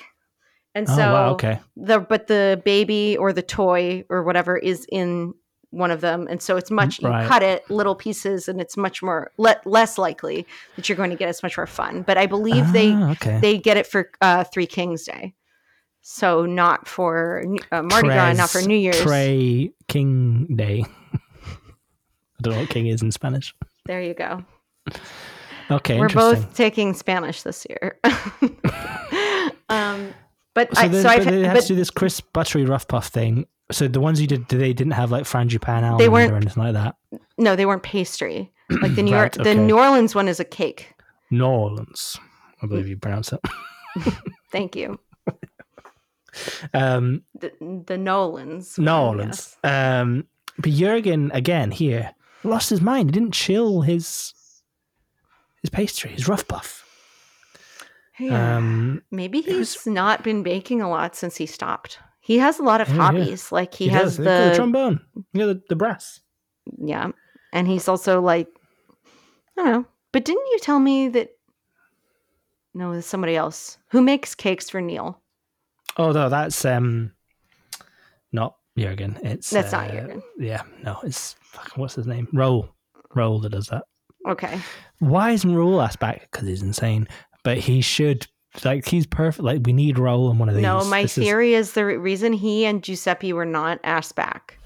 [0.75, 1.29] and Oh so wow.
[1.33, 1.59] Okay.
[1.77, 5.33] the but the baby or the toy or whatever is in
[5.71, 9.03] one of them, and so it's much you cut it little pieces, and it's much
[9.03, 12.01] more le- less likely that you're going to get as much more fun.
[12.01, 13.39] But I believe they Ah, okay.
[13.39, 15.35] they get it for uh, Three Kings Day,
[16.01, 18.99] so not for uh, Mardi Gras, not for New Year's.
[19.01, 20.85] Trey King Day.
[21.13, 23.53] I don't know what king is in Spanish.
[23.85, 24.43] There you go.
[25.71, 27.99] Okay, We're both taking Spanish this year.
[29.69, 30.13] um,
[30.55, 32.65] but so, I, they, so I've but they had, but to do this crisp, buttery
[32.65, 33.45] rough puff thing.
[33.71, 36.63] So the ones you did, they didn't have like frangipane almond or weren't- or anything
[36.63, 36.95] like that.
[37.37, 38.51] no, they weren't pastry.
[38.81, 39.55] Like the New Right, York, the.
[39.55, 40.93] New Orleans one is a cake.
[41.31, 42.17] New Orleans,
[42.61, 43.39] I believe you pronounce it.
[44.51, 44.99] Thank you.
[46.73, 47.51] Um, The,
[47.85, 48.77] the Nolans.
[48.77, 49.57] New one, Orleans.
[49.63, 50.01] yes.
[50.01, 50.25] Um,
[50.57, 52.13] but Jurgen again here
[52.43, 53.09] lost his mind.
[53.09, 54.33] He didn't chill his
[55.61, 56.85] his pastry, his rough puff.
[58.19, 58.57] Yeah.
[58.57, 61.99] Um, Maybe he's was- not been baking a lot since he stopped.
[62.19, 62.97] He has a lot of Oh, yeah.
[63.01, 63.51] hobbies.
[63.51, 64.19] Like he, he has does.
[64.19, 64.99] Look at the the trombone.
[65.33, 66.19] yeah, the, the brass.
[66.77, 67.11] yeah,
[67.53, 68.47] and he's also like
[69.57, 69.85] I don't know.
[70.11, 71.29] But didn't you tell me that?
[72.73, 75.19] No, it's somebody else who makes cakes for Neil.
[75.99, 77.11] Oh no, that's um,
[78.31, 79.19] not Jurgen.
[79.21, 80.23] It's That's uh, not Jurgen.
[80.37, 81.35] Yeah, no, it's
[81.75, 82.29] what's his name?
[82.33, 82.69] Roll,
[83.13, 83.83] Roll that does that.
[84.25, 84.61] Okay.
[84.99, 86.29] Why isn't Roll asked back?
[86.31, 87.07] Because he's insane.
[87.43, 88.27] But he should.
[88.63, 89.43] Like he's perfect.
[89.43, 90.63] Like we need Roll in one of these.
[90.63, 94.57] No, my This theory is the reason he and Giuseppe were not asked back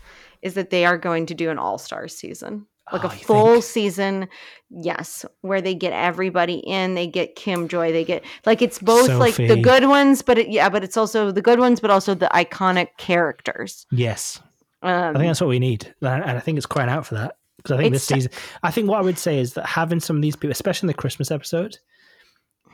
[0.43, 2.67] is that they are going to do an all star season.
[2.91, 3.63] Like Oh, a full think?
[3.63, 4.27] season,
[4.69, 6.95] yes, where they get everybody in.
[6.95, 7.91] They get Kim Joy.
[7.93, 11.31] They get like it's both like the good ones, but it, yeah, but it's also
[11.31, 13.85] the good ones, but also the iconic characters.
[13.89, 14.41] Yes,
[14.81, 17.37] Um, I think that's what we need, and I think it's crying out for that.
[17.57, 18.31] Because I think this season,
[18.63, 20.91] I think what I would say is that having some of these people, especially in
[20.95, 21.77] the Christmas episode,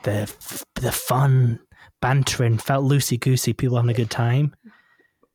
[0.02, 0.28] the
[0.74, 1.60] the fun
[2.00, 4.56] bantering, felt loosey goosey, people having a good time.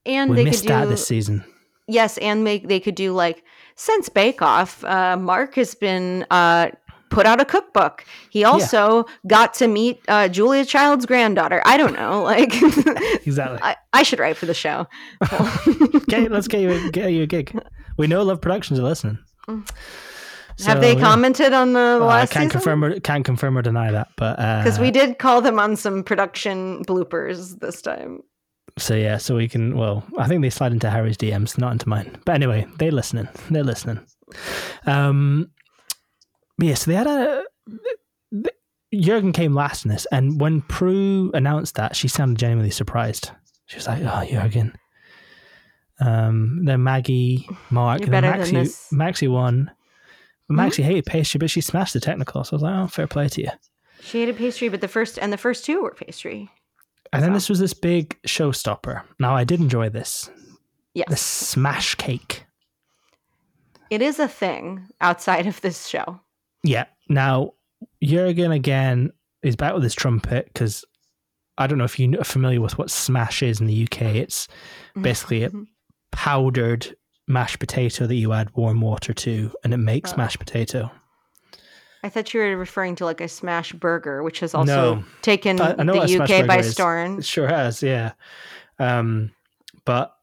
[0.06, 1.46] and we they missed could do that this season.
[1.88, 3.44] Yes, and they they could do like
[3.76, 6.70] since Bake Off, uh, Mark has been uh,
[7.10, 8.06] put out a cookbook.
[8.30, 11.62] He also got to meet uh, Julia Child's granddaughter.
[11.66, 12.54] I don't know, like
[13.26, 13.60] Exactly.
[13.62, 14.88] I, I should write for the show.
[15.96, 17.58] okay, let's get you a, get you a gig.
[17.98, 19.18] We know Love Productions are listening.
[20.66, 21.04] Have they So, yeah.
[21.04, 22.50] commented on the Well, I last can't season?
[22.50, 25.76] confirm or can't confirm or deny that, but Because uh, we did call them on
[25.76, 28.22] some production bloopers this time.
[28.78, 29.78] So yeah, so we can.
[29.78, 32.18] Well, I think they slide into Harry's DMs, not into mine.
[32.26, 33.30] But anyway, they're listening.
[33.50, 34.06] They're listening.
[34.86, 35.52] Um,
[36.58, 37.44] but yeah, so they had a.
[38.34, 38.56] th-
[38.94, 43.32] Jurgen came last in this, and when Prue announced that, she sounded genuinely surprised.
[43.66, 44.74] She was like, "Oh, Jurgen."
[46.02, 48.56] Um, then Maggie, Mark, You're and then Maxy.
[48.56, 48.98] Mm-hmm.
[48.98, 49.72] Maxy won.
[50.50, 52.44] Maxy hated pastry, but she smashed the technical.
[52.44, 53.50] So I was like, "Oh, fair play to you."
[54.02, 56.52] She hated pastry, but the first and the first two were pastry.
[57.16, 59.04] And then this was this big showstopper.
[59.20, 60.30] Now I did enjoy this.
[60.94, 61.08] Yes.
[61.10, 62.46] The smash cake.
[63.90, 66.20] It is a thing outside of this show.
[66.64, 66.86] Yeah.
[67.10, 67.54] Now
[68.04, 69.12] Jurgen again
[69.44, 70.84] is back with his trumpet because
[71.58, 74.02] I don't know if you are familiar with what smash is in the UK.
[74.02, 75.02] It's mm-hmm.
[75.04, 75.64] basically a mm-hmm.
[76.12, 76.96] powdered
[77.28, 80.18] mashed potato that you add warm water to, and it makes Oh.
[80.18, 80.92] mashed potato.
[82.06, 85.04] I thought you were referring to like a smash burger, which has also No.
[85.24, 87.18] taken I- I know what a the UK by storm.
[87.20, 88.12] It sure has, yeah.
[88.78, 89.32] Um,
[89.86, 90.14] but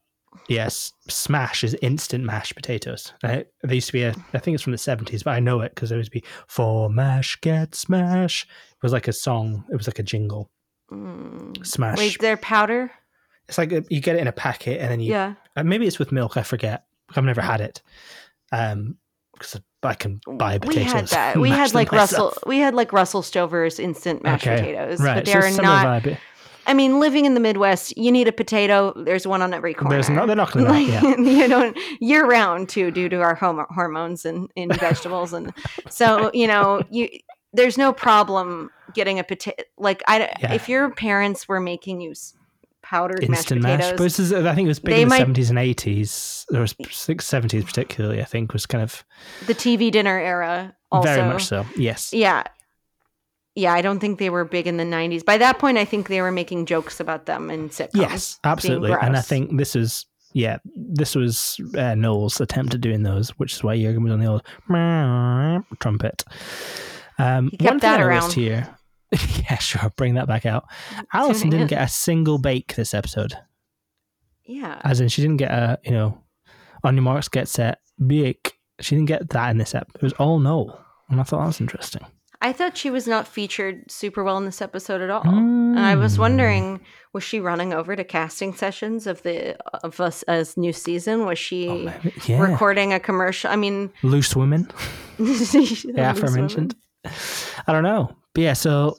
[0.47, 3.11] yes, smash is instant mashed potatoes.
[3.21, 5.75] There used to be a, I think it's from the seventies, but I know it
[5.75, 8.43] because there used to be for mash get smash.
[8.71, 9.65] It was like a song.
[9.69, 10.49] It was like a jingle.
[10.91, 11.65] Mm.
[11.65, 11.97] Smash.
[11.97, 12.91] Wait, they're powder?
[13.49, 15.33] It's like a, you get it in a packet, and then you Yeah.
[15.57, 16.37] uh, maybe it's with milk.
[16.37, 16.85] I forget.
[17.13, 17.81] I've never had it.
[18.53, 18.97] Um,
[19.43, 20.85] because I can buy potatoes.
[20.85, 21.37] We had that.
[21.37, 22.33] We had like Russell.
[22.45, 25.63] We had like Russell Stover's instant mashed Okay, potatoes, Right, but they're similar
[26.01, 26.07] not.
[26.65, 28.93] I mean, living in the Midwest, you need a potato.
[28.95, 29.95] There's one on every corner.
[29.95, 30.27] There's not.
[30.27, 30.71] They're not going to.
[30.71, 31.17] like Yeah.
[31.17, 35.53] you don't year round too due to our homo- hormones and in vegetables and
[35.89, 37.09] so you know you
[37.51, 40.53] there's no problem getting a potato like i Yeah.
[40.53, 42.13] if your parents were making you
[42.83, 43.91] powdered instant mashed mash.
[43.91, 46.45] But this is, I think it was big They in the seventies and eighties.
[46.49, 48.21] There was six seventies particularly.
[48.21, 49.03] I think was kind of
[49.47, 51.65] the tv dinner era also very much so.
[51.75, 52.13] Yes.
[52.13, 52.43] yeah
[53.55, 56.07] yeah i don't think they were big in the 90s by that point i think
[56.07, 58.91] they were making jokes about them in sitcoms Yes, absolutely.
[58.91, 60.05] And I think this was
[60.35, 64.19] yeah, this was uh, Noel's attempt at doing those, which is why Jurgen was on
[64.19, 64.43] the old
[65.79, 66.23] trumpet.
[67.19, 68.33] Um, He kept one thing that I around.
[68.33, 68.67] here.
[69.49, 69.91] yeah, sure.
[69.95, 70.65] Bring that back out.
[71.13, 73.33] Alison didn't get a single bake this episode.
[74.45, 76.17] yeah As in, she didn't get a, you know,
[76.83, 78.53] on your marks, get set, bake.
[78.81, 79.87] She didn't get that in this ep.
[79.95, 80.79] It was all no.
[81.09, 82.05] And I thought that was interesting.
[82.41, 85.21] I thought she was not featured super well in this episode at all.
[85.23, 86.19] And I was Mm.
[86.19, 86.81] wondering,
[87.13, 89.55] was she running over to casting sessions of the
[89.85, 91.25] of us as new season?
[91.25, 91.93] Was she Oh,
[92.25, 92.41] yeah.
[92.41, 93.49] recording a commercial?
[93.49, 94.67] I mean, Loose women,
[95.17, 96.75] the the aforementioned.
[97.05, 98.13] I don't know.
[98.33, 98.97] But yeah, so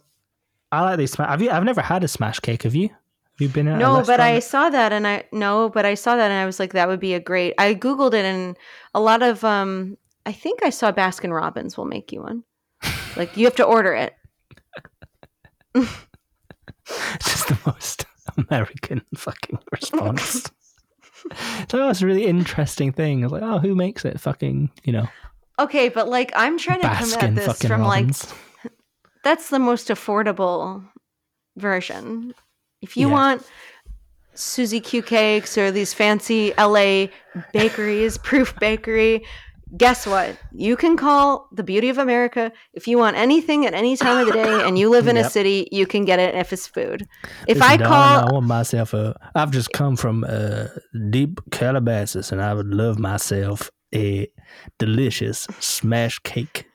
[0.73, 1.15] I like these.
[1.17, 1.51] Have you?
[1.51, 2.63] I've never had a smash cake.
[2.63, 2.89] Have you?
[2.89, 3.75] Have you been in?
[3.75, 6.47] a No, but I saw that, and I no, but I saw that, and I
[6.47, 7.55] was like, that would be a great.
[7.59, 8.57] I googled it, and
[8.95, 12.45] a lot of um, I think I saw Baskin Robbins will make you one.
[13.17, 14.15] Like you have to order it.
[15.75, 15.89] It's
[17.21, 18.07] just the most
[18.37, 20.43] American fucking response.
[20.43, 21.29] so
[21.79, 23.23] that was a really interesting thing.
[23.23, 24.21] I was like, oh, who makes it?
[24.21, 25.09] Fucking, you know,
[25.59, 28.35] Okay, but like I'm trying to come at this from like Robbins.
[29.25, 30.85] That's the most affordable
[31.57, 32.35] version.
[32.83, 33.15] If you Yeah.
[33.15, 33.47] want
[34.35, 37.07] Suzy Q cakes or these fancy LA
[37.53, 39.25] bakeries, Proof Bakery,
[39.77, 40.37] guess what?
[40.53, 44.27] You can call the Beauty of America if you want anything at any time of
[44.27, 47.07] the day and you live in a city, you can get it if it's food.
[47.47, 49.17] If Listen, I darling, call I want myself a.
[49.35, 50.67] I've just come from uh,
[51.11, 54.29] deep Calabasas, and I would love myself a
[54.79, 56.67] delicious smash cake.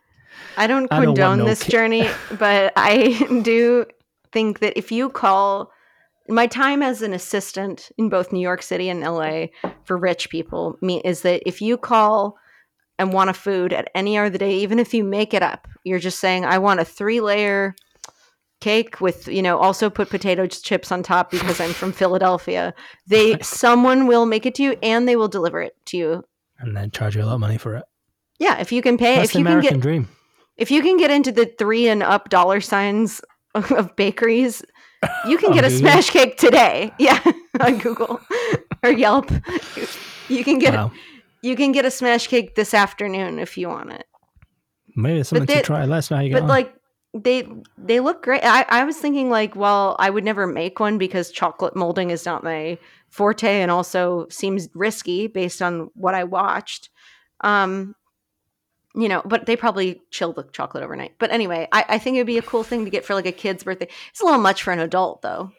[0.58, 2.08] I don't I don't condone no this journey,
[2.40, 3.86] but I do
[4.32, 5.72] think that if you call
[6.28, 9.48] my time as an assistant in both New York City and LA
[9.86, 12.38] for rich people me is that if you call
[13.00, 15.42] and want a food at any hour of the day, even if you make it
[15.42, 17.74] up, you're just saying, I want a three layer
[18.60, 22.74] cake with, you know, also put potato chips on top because I'm from Philadelphia.
[23.08, 26.24] They someone will make it to you and they will deliver it to you.
[26.60, 27.86] and then charge you a lot of money for it.
[28.38, 30.10] Yeah, if you can pay, That's if the you can American get dream.
[30.60, 33.22] If you can get into the three and up dollar signs
[33.56, 34.62] of bakeries,
[35.28, 36.92] you can get a smash cake today.
[37.00, 37.20] Yeah,
[37.60, 38.20] on Google
[38.84, 39.32] or Yelp.
[40.28, 40.92] You can get Wow,
[41.42, 44.06] you can get a smash cake this afternoon if you want it.
[44.96, 45.86] maybe it's something they- to try.
[45.86, 46.48] Let us know you get But on.
[46.50, 46.76] like
[47.16, 47.48] they
[47.78, 48.42] they look great.
[48.44, 52.24] I, I was thinking like, well, I would never make one because chocolate molding is
[52.26, 52.78] not my
[53.10, 56.90] forte and also seems risky based on what I watched.
[57.42, 57.96] Um
[59.00, 61.14] you know, but they probably chill the chocolate overnight.
[61.20, 63.32] But anyway, I, I think it'd be a cool thing to get for like a
[63.32, 63.88] kid's birthday.
[64.10, 65.52] It's a little much for an adult though.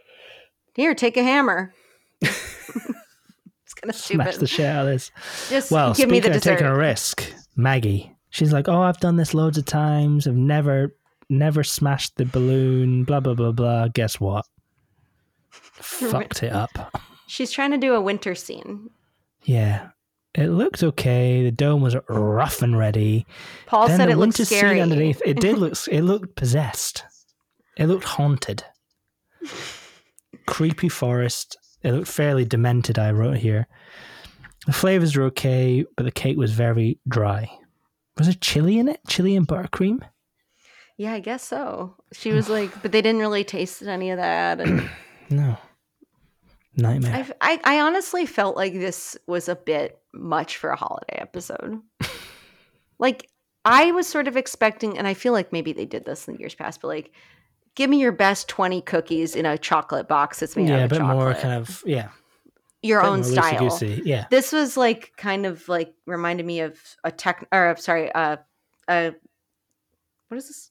[0.75, 1.73] Here, take a hammer.
[2.21, 4.25] it's kind of stupid.
[4.25, 5.11] Smash the shit out of this.
[5.49, 9.17] Just Well, give me the of taking a risk, Maggie, she's like, "Oh, I've done
[9.17, 10.27] this loads of times.
[10.27, 10.95] I've never,
[11.29, 13.05] never smashed the balloon.
[13.05, 13.89] Blah blah blah blah.
[13.89, 14.45] Guess what?
[15.51, 17.03] Fucked it up.
[17.27, 18.91] She's trying to do a winter scene.
[19.45, 19.89] Yeah,
[20.35, 21.43] it looked okay.
[21.43, 23.27] The dome was rough and ready.
[23.67, 24.81] Paul then said the it looked scary.
[24.81, 25.21] underneath.
[25.25, 25.75] It did look.
[25.91, 27.05] It looked possessed.
[27.77, 28.65] It looked haunted.
[30.47, 31.57] Creepy forest.
[31.83, 32.99] It looked fairly demented.
[32.99, 33.67] I wrote here.
[34.67, 37.51] The flavors were okay, but the cake was very dry.
[38.19, 39.01] Was there chili in it?
[39.09, 40.01] Chili and buttercream?
[40.99, 41.97] Yeah, I guess so.
[42.13, 44.61] She was like, but they didn't really taste any of that.
[44.61, 44.91] And
[45.31, 45.57] No.
[46.81, 47.27] Nightmare.
[47.41, 51.81] I, I, I honestly felt like this was a bit much for a holiday episode.
[52.99, 53.29] like,
[53.65, 56.55] I was sort of expecting, and I feel like maybe they did this in years
[56.55, 57.13] past, but like,
[57.75, 60.89] give me your best 20 cookies in a chocolate box that's made yeah, out a
[60.89, 61.17] bit chocolate.
[61.17, 62.09] more kind of yeah.
[62.83, 63.55] your own style.
[63.55, 64.27] loosey-goosey, Yeah.
[64.31, 68.37] This was like kind of like reminded me of a tech, or sorry, uh,
[68.89, 69.11] uh,
[70.29, 70.71] what is this?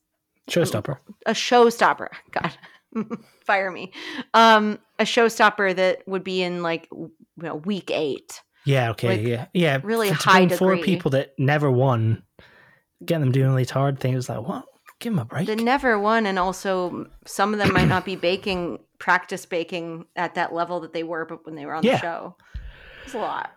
[0.49, 0.97] Showstopper.
[1.25, 2.07] a showstopper.
[2.31, 2.57] God,
[3.45, 3.91] fire me.
[4.33, 8.41] Um, a showstopper that would be in like you know, week eight.
[8.65, 9.45] Yeah, okay, Like, yeah.
[9.53, 9.79] Yeah.
[9.83, 12.23] really for- high four people that never won,
[13.05, 14.65] getting them doing these hard things like what?
[14.99, 15.47] Give them a break.
[15.47, 20.35] They never won, and also some of them might not be baking, practice baking at
[20.35, 21.93] that level that they were, but when they were on Yeah.
[21.93, 22.35] the show,
[23.05, 23.49] it's a lot.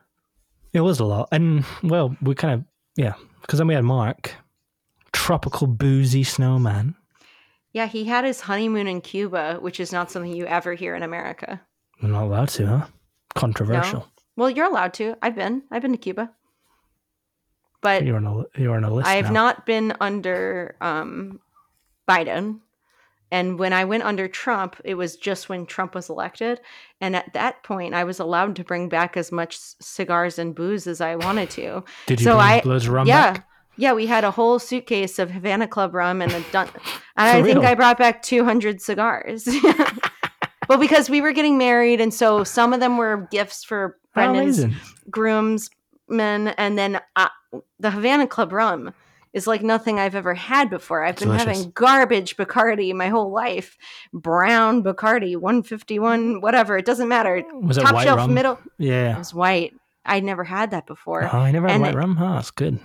[0.72, 1.28] It was a lot.
[1.32, 2.64] And, well, we kind of,
[2.96, 4.34] yeah, because then we had Mark,
[5.12, 6.94] tropical boozy snowman.
[7.72, 11.02] Yeah, he had his honeymoon in Cuba, which is not something you ever hear in
[11.02, 11.60] America.
[12.02, 12.86] We're not allowed to, huh?
[13.34, 14.08] Controversial.
[14.36, 15.16] Well, you're allowed to.
[15.22, 15.62] I've been.
[15.70, 16.30] I've been to Cuba,
[17.80, 19.32] but You're on a, you're on a list I have now.
[19.32, 21.40] not been under um,
[22.08, 22.60] Biden.
[23.30, 26.60] And when I went under Trump, it was just when Trump was elected.
[27.00, 30.86] And at that point, I was allowed to bring back as much cigars and booze
[30.86, 31.82] as I wanted to.
[32.06, 33.32] Did you so bring I- of rum yeah.
[33.32, 33.48] back?
[33.76, 36.68] Yeah, we had a whole suitcase of Havana Club rum and a dun-
[37.16, 37.64] and I think?
[37.64, 39.48] I brought back 200 cigars.
[40.68, 42.00] well, because we were getting married.
[42.00, 44.64] And so some of them were gifts for Brendan's
[45.10, 47.28] groomsmen, and then uh,
[47.78, 48.92] the Havana Club rum
[49.32, 51.02] is like nothing I've ever had before.
[51.02, 51.46] I've been Delicious.
[51.46, 53.78] having garbage Bacardi my whole life,
[54.12, 56.76] brown Bacardi, one fifty one, whatever.
[56.76, 57.42] It doesn't matter.
[57.62, 58.34] Was it Top white shelf, rum?
[58.34, 58.58] middle.
[58.76, 59.72] Yeah, it was white.
[60.04, 62.18] I'd never had that before, Oh, I never had and white it- rum.
[62.20, 62.78] Oh, that's good.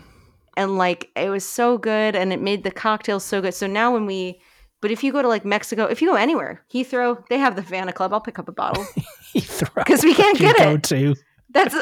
[0.58, 3.54] And like it was so good, and it made the cocktails so good.
[3.54, 4.42] So now when we
[4.82, 7.62] but if you go to like Mexico, if you go anywhere, Heathrow, they have the
[7.62, 8.14] Havana Club.
[8.14, 8.84] I'll pick up a bottle.
[9.34, 9.74] Heathrow.
[9.76, 10.84] Because we can't get go it.
[10.84, 11.16] To.
[11.50, 11.76] That's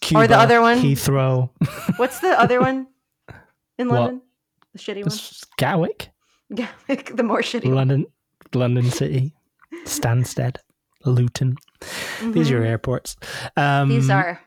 [0.00, 0.78] Cuba, or the other one?
[0.78, 1.50] Heathrow.
[1.96, 2.86] what's the other one
[3.78, 4.00] in What?
[4.00, 4.22] London?
[4.72, 5.06] The shitty one.
[5.08, 6.10] It's Gatwick.
[6.50, 7.74] The more shitty one.
[7.74, 8.06] London,
[8.54, 9.34] London City,
[9.84, 10.56] Stansted,
[11.04, 11.56] Luton.
[12.22, 12.68] These are your Mhm.
[12.68, 13.16] airports.
[13.56, 14.40] Um, These are.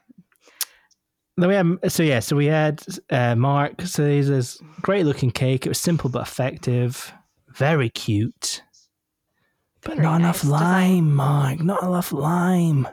[1.38, 3.82] Then we had, so yeah, so we had uh, Mark.
[3.82, 5.66] So he's this great looking cake.
[5.66, 7.12] It was simple but effective.
[7.56, 8.62] Very cute.
[9.82, 10.96] But Very not enough nice design.
[10.96, 11.60] lime, Mark.
[11.62, 12.88] Not enough lime.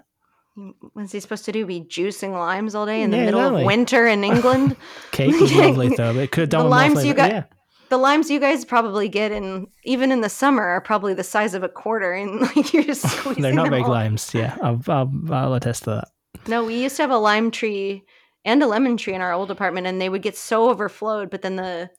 [0.92, 1.64] What's he supposed to do?
[1.64, 3.62] Be juicing limes all day in the Yeah, middle exactly.
[3.62, 4.76] of winter in England?
[5.12, 6.12] Cake was lovely though.
[6.14, 7.44] But it could have The done more limes you got- Yeah.
[7.88, 11.54] the limes you guys probably get in even in the summer are probably the size
[11.54, 13.90] of a quarter, and like you're just squeezing They're not big all.
[13.90, 14.32] limes.
[14.34, 16.08] Yeah, I'll, I'll, I'll attest to that.
[16.48, 18.02] No, we used to have a lime tree
[18.44, 21.42] and a lemon tree in our old apartment, and they would get so overflowed, but
[21.42, 21.90] then the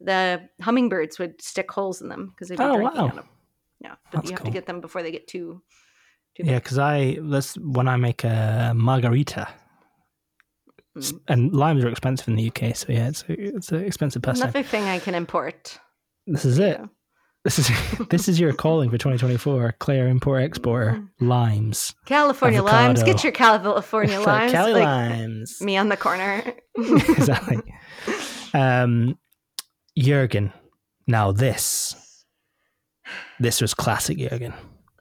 [0.00, 3.08] the hummingbirds would stick holes in them because they'd be Oh, drinking wow.
[3.08, 3.24] out of.
[3.80, 4.50] Yeah, but That's you have cool.
[4.50, 5.60] to get them before they get too.
[6.36, 9.48] too Yeah, because I that's when I make a margarita,
[10.96, 11.20] Mm.
[11.28, 12.74] and limes are expensive in the UK.
[12.74, 14.48] So yeah, it's a, it's an expensive pastime.
[14.48, 15.78] Another thing I can import.
[16.26, 16.78] This is it.
[16.80, 16.86] Yeah.
[17.44, 17.70] This is
[18.10, 19.76] this is your calling for 2024.
[19.78, 21.94] Claire import exporter limes.
[22.06, 23.02] California limes.
[23.02, 24.52] Get your California limes.
[24.52, 25.60] Cali like limes.
[25.60, 26.42] me on the corner.
[26.76, 27.58] exactly.
[28.54, 29.18] Um,
[29.98, 30.52] Jurgen.
[31.06, 32.24] Now this,
[33.40, 34.52] this was classic Jurgen.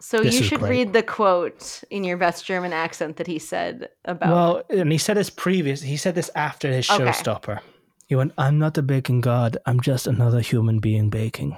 [0.02, 0.70] So This you should great.
[0.70, 4.30] read the quote in your best German accent that he said about.
[4.70, 5.82] Well, and he said this previous.
[5.82, 7.04] He said this after his Okay.
[7.04, 7.60] showstopper.
[8.08, 9.58] He went, "I'm not a baking god.
[9.66, 11.58] I'm just another human being baking."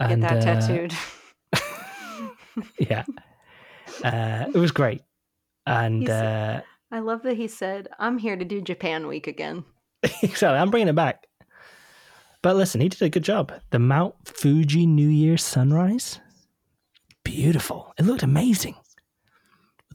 [0.00, 0.94] Get And, that uh, tattooed.
[2.78, 3.04] Yeah,
[4.02, 5.02] uh, it was great,
[5.66, 9.64] and uh, I love that he said, "I'm here to do Japan Week again."
[10.22, 10.58] exactly.
[10.58, 11.26] I'm bringing it back.
[12.40, 13.52] But listen, he did a good job.
[13.72, 16.18] The Mount Fuji New Year sunrise,
[17.24, 17.92] beautiful.
[17.98, 18.76] It looked amazing.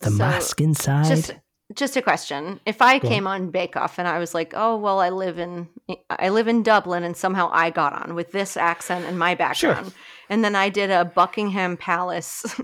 [0.02, 1.06] The So, mask inside.
[1.08, 1.34] Just,
[1.76, 4.78] just a question: If I Go came on Bake Off and I was like, "Oh,
[4.78, 5.68] well, I live in
[6.10, 9.94] I live in Dublin," and somehow I got on with this accent and my background,
[10.30, 12.46] and then I did a Buckingham Palace,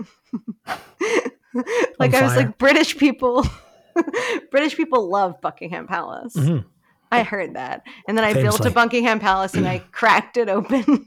[1.98, 3.46] like I was like British people.
[4.50, 6.34] British people love Buckingham Palace.
[6.34, 6.64] Mhm.
[7.10, 7.82] I heard that.
[8.06, 11.04] And then I built a Buckingham Palace and I cracked it open.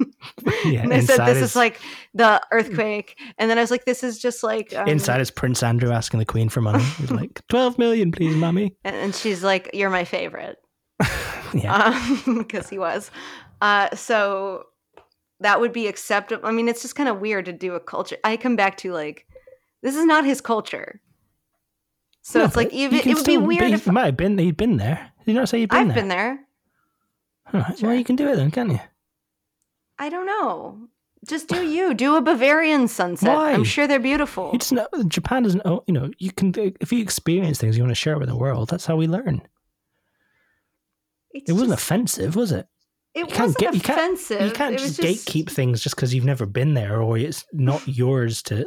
[0.65, 1.79] Yeah, and I said, This is- is like
[2.13, 3.19] the earthquake.
[3.37, 4.73] And then I was like, This is just like.
[4.75, 6.83] Um, Inside is Prince Andrew asking the Queen for money.
[6.83, 8.75] He's like, 12 million, please, mommy.
[8.83, 10.57] And, and she's like, You're my favorite.
[11.53, 12.17] Yeah.
[12.25, 13.11] Because he was.
[13.59, 14.63] Uh, so
[15.41, 16.47] that would be acceptable.
[16.47, 18.15] I mean, it's just kind of weird to do a culture.
[18.23, 19.25] I come back to like,
[19.83, 21.01] this is not his culture.
[22.21, 24.55] So No, it's like, even it would be weird if You might have been, he'd
[24.55, 25.10] been there.
[25.25, 25.95] Did you not say you'd been I've there?
[25.95, 26.39] been there.
[27.53, 27.89] All right, Sure.
[27.89, 28.79] Well, you can do it then, can't you?
[29.99, 30.87] I don't know.
[31.27, 31.93] Just do you.
[31.93, 33.35] Do a Bavarian sunset.
[33.35, 33.51] Why?
[33.53, 34.49] I'm sure they're beautiful.
[34.53, 35.61] You just know Japan doesn't.
[35.65, 38.29] Oh, you know, you can if you experience things, you want to share it with
[38.29, 38.69] the world.
[38.69, 39.41] That's how we learn.
[41.31, 42.67] It's It wasn't just- offensive, was it?
[43.13, 44.41] It you can't wasn't get- you can't- offensive.
[44.41, 47.85] You can't was just gatekeep things just because you've never been there or it's not
[47.87, 48.65] yours to.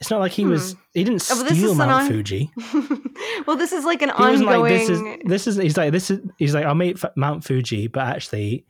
[0.00, 0.72] It's not like he was.
[0.72, 0.78] Hmm.
[0.94, 2.50] He didn't Oh, steal is an Mount on- Fuji.
[3.46, 4.60] well, this is like an He ongoing.
[4.60, 5.56] like this is this is.
[5.56, 6.20] He's like this is.
[6.38, 8.66] He's like I'll make F- Mount Fuji, but actually,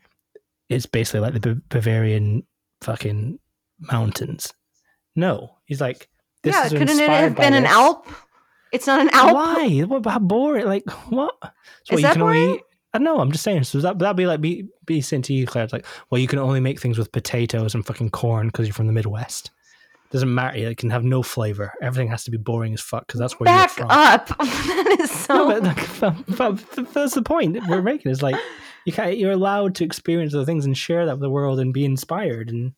[0.69, 2.45] it's basically like the Ba- Bavarian
[2.83, 3.39] fucking
[3.81, 4.53] mountains.
[5.15, 6.09] No, he's like.
[6.43, 7.73] This yeah, couldn't it have been an this.
[7.73, 8.07] Alp?
[8.73, 9.35] It's not an Alp.
[9.35, 9.81] Why?
[9.81, 10.67] What how boring?
[10.67, 11.35] Like what?
[11.43, 12.47] So Is what, you that can only.
[12.47, 12.61] boring?
[12.95, 13.19] I know.
[13.21, 13.65] I'm just saying.
[13.65, 15.65] So that that'd be like be be saying to you, Claire.
[15.65, 18.75] It's like, well, you can only make things with potatoes and fucking corn because you're
[18.75, 19.51] from the Midwest.
[20.17, 20.57] Doesn't matter.
[20.57, 21.75] It can have no flavor.
[21.83, 23.91] Everything has to be boring as fuck because that's where Back you're from.
[23.91, 24.29] up.
[24.39, 25.59] that is so.
[25.59, 28.11] No, but, but, but that's the point we're making.
[28.11, 28.37] Is like
[28.87, 29.19] you can't.
[29.19, 32.49] You're allowed to experience other things and share that with the world and be inspired.
[32.49, 32.73] And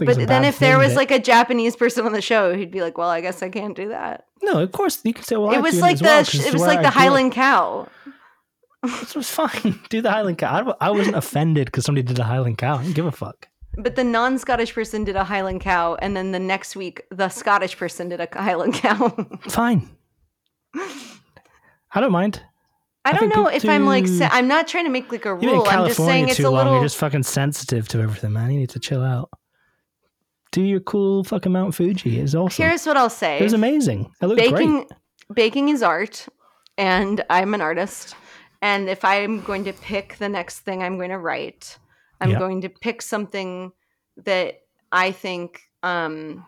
[0.00, 2.70] I but then if there was that- like a Japanese person on the show, he'd
[2.70, 5.36] be like, "Well, I guess I can't do that." no, of course you can say,
[5.36, 6.90] well, I it was like the well, it was like I the.
[6.90, 7.88] Highland cow.
[8.84, 9.80] It was fine.
[9.88, 10.76] Do the Highland Cow.
[10.80, 12.76] I, I wasn't offended because somebody did a Highland Cow.
[12.76, 13.48] I didn't give a fuck.
[13.78, 17.76] But the non-Scottish person did a Highland cow, and then the next week the Scottish
[17.76, 19.08] person did a Highland cow.
[19.48, 19.88] Fine.
[20.74, 22.42] I don't mind.
[23.04, 25.12] I I don't think know if I'm like do- sa- I'm not trying to make
[25.12, 25.66] like a You've been rule.
[25.68, 26.54] I'm just saying it's a long.
[26.54, 26.72] little.
[26.74, 28.50] You're just fucking sensitive to everything, man.
[28.50, 29.30] You need to chill out.
[30.52, 32.18] Do your cool fucking Mount Fuji.
[32.20, 32.64] It's awesome.
[32.64, 34.10] Here's what I'll say: it was amazing.
[34.20, 34.88] It looked baking great.
[35.34, 36.26] baking is art,
[36.76, 38.14] and I'm an artist.
[38.62, 41.78] And if I'm going to pick the next thing I'm going to write,
[42.20, 42.38] I'm Yeah.
[42.38, 43.72] going to pick something
[44.24, 44.62] that
[44.92, 46.44] I think um,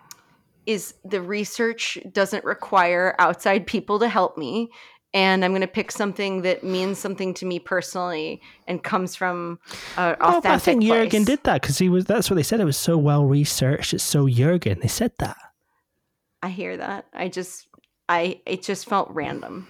[0.67, 4.71] is the research doesn't require outside people to help me.
[5.15, 9.59] And I'm going to pick something that means something to me personally and comes from
[9.97, 12.05] authentic but I think Jurgen did that because he was.
[12.05, 12.61] That's what they said.
[12.61, 13.95] It was so well researched.
[13.95, 14.81] It's so Jurgen.
[14.81, 15.39] They said that.
[16.43, 17.07] I hear that.
[17.15, 17.69] I just,
[18.09, 19.67] I, it just felt random.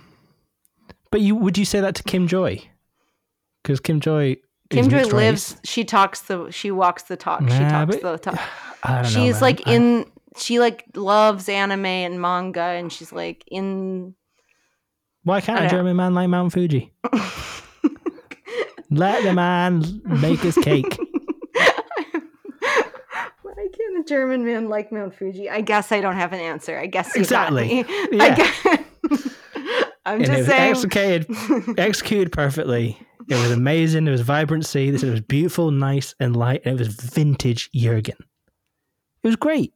[1.11, 2.61] But you would you say that to Kim Joy?
[3.63, 4.37] Because Kim Joy.
[4.71, 5.13] Kim Joy lives.
[5.13, 5.57] race.
[5.65, 6.51] She talks the.
[6.51, 7.41] She walks the talk.
[7.43, 8.41] she talks but- the talk.
[8.85, 9.11] I don't.
[9.11, 9.41] She's man.
[9.43, 10.05] like I- in.
[10.37, 14.15] She like loves anime and manga, and she's like in.
[15.25, 16.93] Why can't a German man like Mount Fuji?
[18.91, 20.99] Let the man make his cake.
[23.43, 25.51] Why can't a German man like Mount Fuji?
[25.51, 26.79] I guess I don't have an answer.
[26.79, 27.85] I guess you Exactly.
[28.13, 28.23] Yeah.
[28.23, 28.65] I guess,
[30.07, 30.71] I'm and just saying.
[30.71, 32.99] executed, executed perfectly.
[33.29, 34.05] It was amazing.
[34.05, 34.91] There was vibrancy.
[34.91, 36.63] They said it was beautiful, nice, and light.
[36.65, 38.17] And it was vintage Jurgen.
[39.23, 39.75] It was great,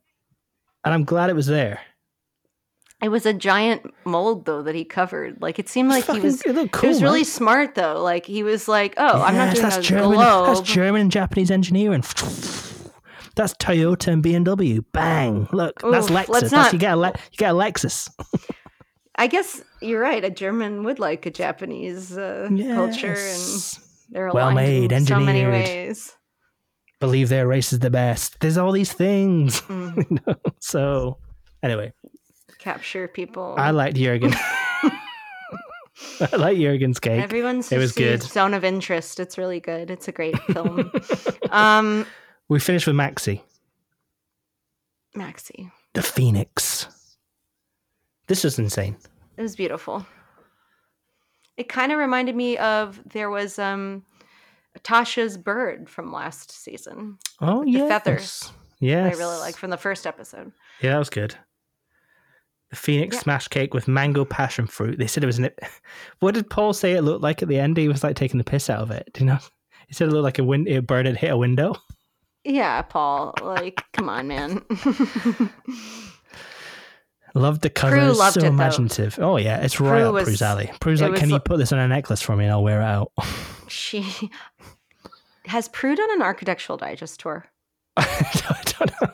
[0.84, 1.80] and I'm glad it was there.
[3.02, 5.42] It was a giant mold though that he covered.
[5.42, 6.40] Like it seemed like he was.
[6.42, 8.00] it looked It was cool, really smart though.
[8.00, 10.12] Like he was like, "Oh, I'm not Yes, doing that's a German.
[10.12, 12.02] globe." That's German and Japanese engineering.
[13.34, 14.84] That's Toyota and BMW.
[14.92, 15.48] Bang!
[15.52, 16.28] Look, that's Lexus.
[16.28, 18.08] let's That's, you get a Le- you get a Lexus.
[19.16, 20.24] I guess you're right.
[20.24, 24.06] A German would like a Japanese uh, culture, and Yes.
[24.10, 25.52] they're well made, in so many engineered.
[25.88, 26.16] ways.
[27.00, 28.38] Believe their race is the best.
[28.40, 29.60] There's all these things.
[29.62, 30.34] Mm, you know?
[30.60, 31.18] So,
[31.62, 31.92] anyway,
[32.58, 33.54] capture people.
[33.58, 34.32] I liked Jurgen.
[36.20, 37.20] I like Jurgen's cake.
[37.22, 38.22] Everyone's It was good.
[38.22, 39.20] zone of interest.
[39.20, 39.90] It's really good.
[39.90, 40.90] It's a great film.
[41.50, 42.06] um,
[42.48, 43.42] we finished with Maxy,
[45.14, 46.86] Maxy, the Phoenix.
[48.32, 48.96] This was insane.
[49.36, 50.06] it was beautiful.
[51.58, 54.06] It kind of reminded me of there was um,
[54.80, 57.18] Tasha's bird from last season.
[57.42, 58.50] Oh the yeah, feathers.
[58.80, 60.50] Yeah, I really like from the first episode.
[60.80, 61.34] Yeah, that was good.
[62.70, 63.20] The Phoenix Yeah.
[63.20, 64.98] smash cake with mango passion fruit.
[64.98, 65.50] They said it was an.
[66.20, 67.76] What did Paul say it looked like at the end?
[67.76, 69.10] He was like taking the piss out of it.
[69.12, 69.38] Do you know?
[69.88, 71.74] He said it looked like a, win- a bird had hit a window.
[72.44, 73.34] Yeah, Paul.
[73.42, 74.62] Like, come on, man.
[77.34, 78.18] Loved the colors.
[78.18, 78.48] Loved so it, though.
[78.48, 79.18] imaginative.
[79.20, 80.70] Oh yeah, it's right Prue up was- Prue's alley.
[80.80, 82.84] Prue's like, "Can you put this on a necklace for me and I'll wear it
[82.84, 83.12] out?"
[83.68, 84.04] she
[85.46, 87.46] has Prue done an architectural digest tour.
[87.96, 89.08] I don't know.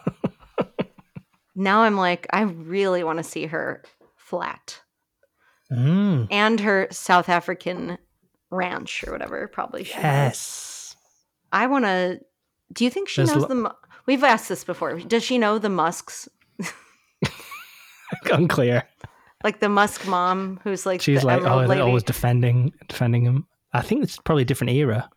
[1.54, 3.82] Now I'm like, I really want to see her
[4.16, 4.80] flat
[5.70, 7.98] Mm, and her South African
[8.50, 9.46] ranch or whatever.
[9.48, 10.02] Probably she has.
[10.04, 10.96] yes.
[11.52, 12.20] I want to.
[12.72, 13.74] Do you think she There's knows lo- the?
[14.06, 14.98] We've asked this before.
[15.00, 16.26] Does she know the Musks?
[18.32, 18.84] Unclear.
[19.44, 21.80] Like the Musk mom, who's like She's the like, oh, lady.
[21.80, 23.46] always defending, defending him.
[23.72, 25.08] I think it's probably a different era.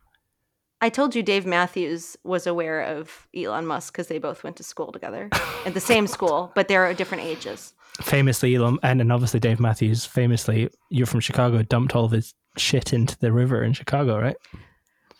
[0.80, 4.64] I told you Dave Matthews was aware of Elon Musk because they both went to
[4.64, 5.28] school together
[5.66, 7.72] at the same school, but they're at different ages.
[8.00, 10.04] Famously, Elon, and then obviously Dave Matthews.
[10.04, 11.62] Famously, you're from Chicago.
[11.62, 14.36] Dumped all of his shit into the river in Chicago, right?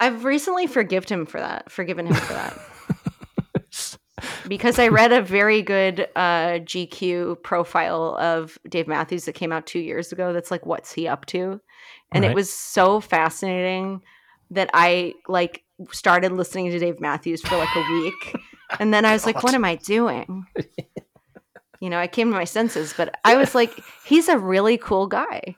[0.01, 1.70] I've recently forgiven him for that.
[1.70, 2.59] Forgiven him for that.
[4.49, 9.66] because I read a very good uh, GQ profile of Dave Matthews that came out
[9.66, 10.32] two years ago.
[10.32, 11.61] That's like, what's he up to?
[12.12, 14.03] And it was so fascinating
[14.51, 18.36] that I like started listening to Dave Matthews for like a week,
[18.78, 20.47] and then I was like, what am I doing?
[21.82, 23.76] You know, I came to my senses, but I was like,
[24.07, 25.57] he's a really cool guy.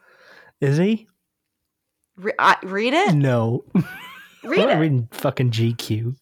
[0.59, 1.07] Is he?
[2.17, 3.15] Re- I, read it.
[3.15, 3.63] No.
[4.43, 4.81] Read I'm not it.
[4.81, 6.17] reading fucking GQ.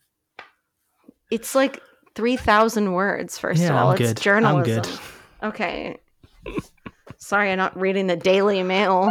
[1.31, 1.81] It's like
[2.15, 3.39] three thousand words.
[3.39, 4.19] First of all, I'm it's good.
[4.19, 4.83] I'm journalism.
[4.83, 5.49] good.
[5.49, 5.99] Okay.
[7.19, 9.09] Sorry, I'm not reading the Daily Mail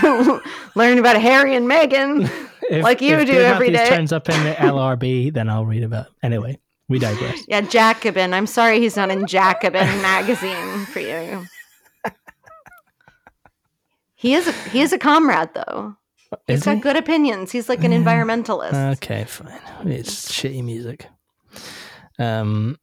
[0.00, 0.40] to,
[0.74, 2.30] learn about Harry and Meghan.
[2.70, 3.88] If- Like you do every day.
[3.88, 6.08] turns up in the LRB, then I'll read about.
[6.22, 7.42] Anyway, we digress.
[7.48, 8.34] Yeah, Jacobin.
[8.34, 11.46] I'm sorry he's not in Jacobin magazine for you.
[14.16, 15.96] He is a, he is a comrade though.
[16.46, 16.80] He's Is got he?
[16.80, 17.52] good opinions.
[17.52, 18.04] He's like an mm.
[18.04, 18.96] environmentalist.
[18.96, 19.58] Okay, fine.
[19.86, 21.06] It's shitty music.
[22.18, 22.78] Um,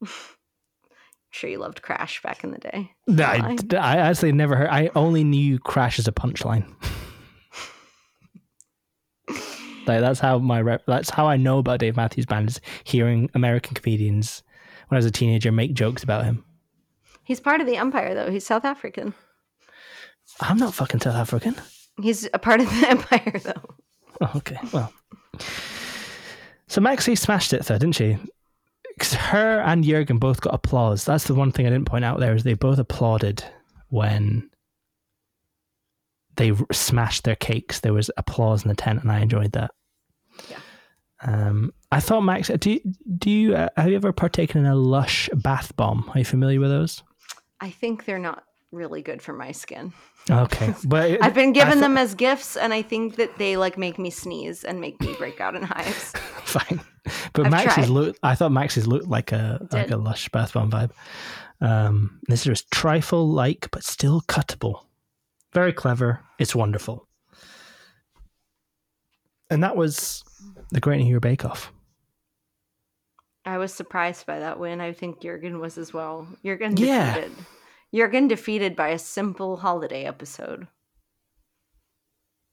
[1.29, 2.91] sure you loved Crash back in the day.
[3.19, 4.69] I, I actually never heard.
[4.69, 6.65] I only knew Crash as a punchline.
[9.87, 13.29] like that's how my rep, that's how I know about Dave Matthews Band is hearing
[13.33, 14.43] American comedians
[14.87, 16.43] when I was a teenager make jokes about him.
[17.23, 18.29] He's part of the empire though.
[18.29, 19.13] He's South African.
[20.39, 21.55] I'm not fucking South African.
[22.01, 23.75] He's a part of the empire though.
[24.21, 24.57] Oh, okay.
[24.71, 24.93] Well,
[26.67, 28.17] so Maxy smashed it though, didn't she?
[29.03, 31.05] Her and Jurgen both got applause.
[31.05, 33.43] That's the one thing I didn't point out there is they both applauded
[33.89, 34.49] when
[36.37, 37.79] they smashed their cakes.
[37.79, 39.71] There was applause in the tent, and I enjoyed that.
[40.49, 40.57] Yeah.
[41.21, 42.49] Um, I thought Max.
[42.49, 42.81] Do you,
[43.17, 46.09] do you uh, have you ever partaken in a Lush bath bomb?
[46.13, 47.03] Are you familiar with those?
[47.61, 48.43] I think they're not
[48.75, 49.93] really good for my skin.
[50.29, 53.97] Okay, but I've been given them as gifts, and I think that they like make
[53.97, 56.11] me sneeze and make me break out in hives.
[56.43, 56.81] fine.
[57.33, 57.89] But I've Max's tried.
[57.89, 60.91] look I thought Max's looked like a like a lush bath bomb vibe.
[61.61, 64.81] Um this is trifle like but still cuttable.
[65.53, 66.21] Very clever.
[66.39, 67.07] It's wonderful.
[69.49, 70.23] And that was
[70.71, 71.71] the Great Hero Bake Off.
[73.45, 74.81] I was surprised by that win.
[74.81, 76.27] I think Jurgen was as well.
[76.43, 77.27] Jurgen Yeah.
[77.95, 80.67] Jurgen defeated by a simple holiday episode.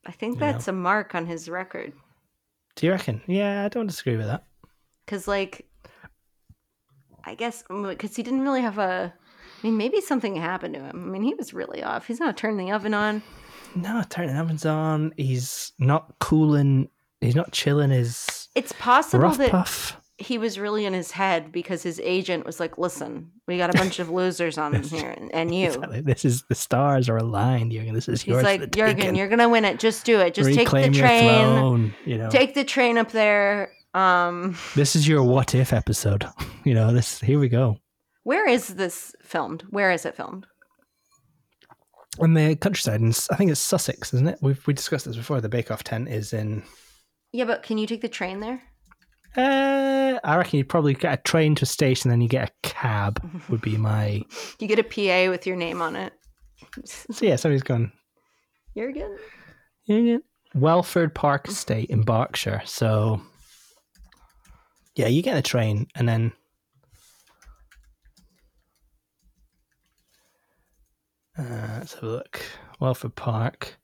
[0.06, 0.52] I think Yeah.
[0.52, 1.92] that's a mark on his record.
[2.76, 3.22] Do you reckon?
[3.26, 4.44] Yeah, I don't disagree with that.
[5.04, 5.68] Because, like,
[7.24, 9.12] I guess mm, because he didn't really have a.
[9.62, 11.04] I mean, maybe something happened to him.
[11.06, 12.06] I mean, he was really off.
[12.06, 13.22] He's not turning the oven on.
[13.76, 15.12] No, turning the ovens on.
[15.16, 16.88] He's not cooling.
[17.20, 20.00] He's not chilling his It's possible that puff.
[20.22, 23.78] He was really in his head because his agent was like, "Listen, we got a
[23.78, 25.70] bunch of losers on here, and you."
[26.02, 27.92] This is the stars are aligned, Jürgen.
[27.92, 28.44] This is He's yours.
[28.44, 29.78] like, Jurgen, you're gonna win it.
[29.78, 30.34] Just do it.
[30.34, 31.28] Just Reclaim take the train.
[31.44, 32.30] throne, you know.
[32.30, 33.72] Take the train up there.
[33.94, 36.24] Um, This is your what if episode.
[36.64, 37.78] You know, this here we go.
[38.22, 39.62] where is this filmed?
[39.70, 40.46] Where is it filmed?
[42.20, 44.38] On the countryside, and I think it's Sussex, isn't it?
[44.42, 45.40] We've we discussed this before.
[45.40, 46.62] The Bake Off tent is in.
[47.32, 48.62] Yeah, but can you take the train there?
[49.36, 52.52] Uh, I reckon you'd probably get a train to a station, then you get a
[52.68, 53.20] cab.
[53.48, 54.22] Would be my.
[54.58, 56.12] You get a PA with your name on it.
[56.86, 57.92] So yeah, somebody's gone.
[58.74, 59.18] Jurgen.
[59.84, 60.18] Yeah,
[60.54, 62.62] Welford Park Estate in Berkshire.
[62.64, 63.20] So
[64.94, 66.32] yeah, you get a train, and then.
[71.38, 72.42] Uh, let's have a look.
[72.80, 73.76] Welford Park.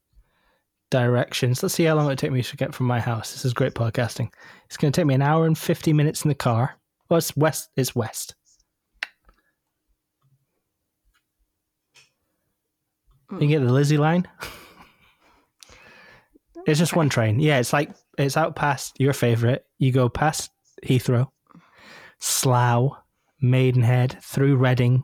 [0.90, 1.62] Directions.
[1.62, 3.32] Let's see how long it take me to get from my house.
[3.32, 4.30] This is great podcasting.
[4.66, 6.76] It's going to take me an hour and 50 minutes in the car.
[7.08, 7.70] Well, it's west.
[7.76, 8.34] It's west.
[13.30, 14.26] You can get the Lizzie line.
[16.68, 17.40] It's just one train.
[17.40, 19.64] Yeah, it's like it's out past your favorite.
[19.78, 20.50] You go past
[20.84, 21.28] Heathrow,
[22.18, 22.92] Slough,
[23.40, 25.02] Maidenhead, through Reading,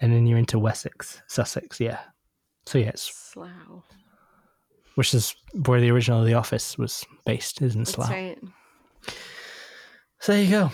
[0.00, 1.80] and then you're into Wessex, Sussex.
[1.80, 2.00] Yeah.
[2.66, 3.84] So yeah, it's, Slough.
[5.00, 5.34] Which is
[5.64, 8.10] where the original The Office was based, is in That's Slough.
[8.10, 8.38] right.
[10.20, 10.70] So there you go.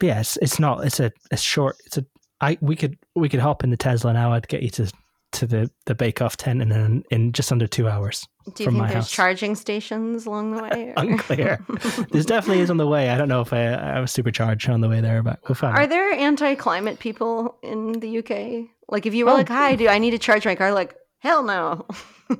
[0.00, 0.84] But yeah, it's it's not.
[0.84, 1.76] It's a it's short.
[1.86, 2.04] It's a.
[2.40, 4.32] I we could we could hop in the Tesla now.
[4.32, 4.92] I'd get you to
[5.32, 8.26] to the the Bake Off tent in in, in just under two hours.
[8.56, 9.10] Do you From think my there's house.
[9.12, 10.92] charging stations along the way?
[10.96, 11.64] Unclear.
[12.10, 13.10] This definitely is on the way.
[13.10, 15.54] I don't know if I, I have a supercharge on the way there, but we'll
[15.54, 15.76] find.
[15.78, 15.88] Are out.
[15.90, 18.68] there anti-climate people in the UK?
[18.88, 19.34] Like, if you were Oh.
[19.36, 21.86] like, "Hi, do I need to charge my car?" Like, hell no.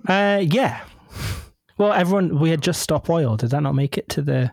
[0.09, 0.81] Uh, yeah.
[1.77, 3.37] Well, everyone, we had just stop oil.
[3.37, 4.51] Did that not make it to the?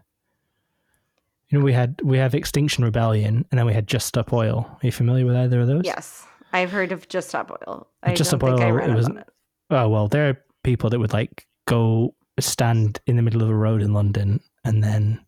[1.47, 4.67] You know, we had we have Extinction Rebellion, and then we had Just Stop Oil.
[4.69, 5.83] Are you familiar with either of those?
[5.85, 7.87] yes, I've heard of Just Stop Oil.
[8.03, 9.29] I Just Stop Oil, it was- it.
[9.69, 13.55] Oh well, there are people that would like go stand in the middle of a
[13.55, 15.23] road in London and then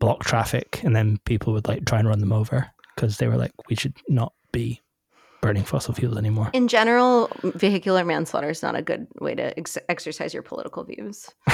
[0.00, 3.36] block traffic, and then people would like try and run them over because they were
[3.36, 4.80] like, we should not be
[5.44, 6.48] burning fossil fuels anymore.
[6.54, 11.28] In general, vehicular manslaughter is not a good way to ex- exercise your political views.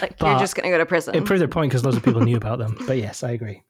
[0.00, 1.16] like you're just going to go to prison.
[1.16, 2.76] It proved their point because loads of people knew about them.
[2.86, 3.62] But yes, I agree.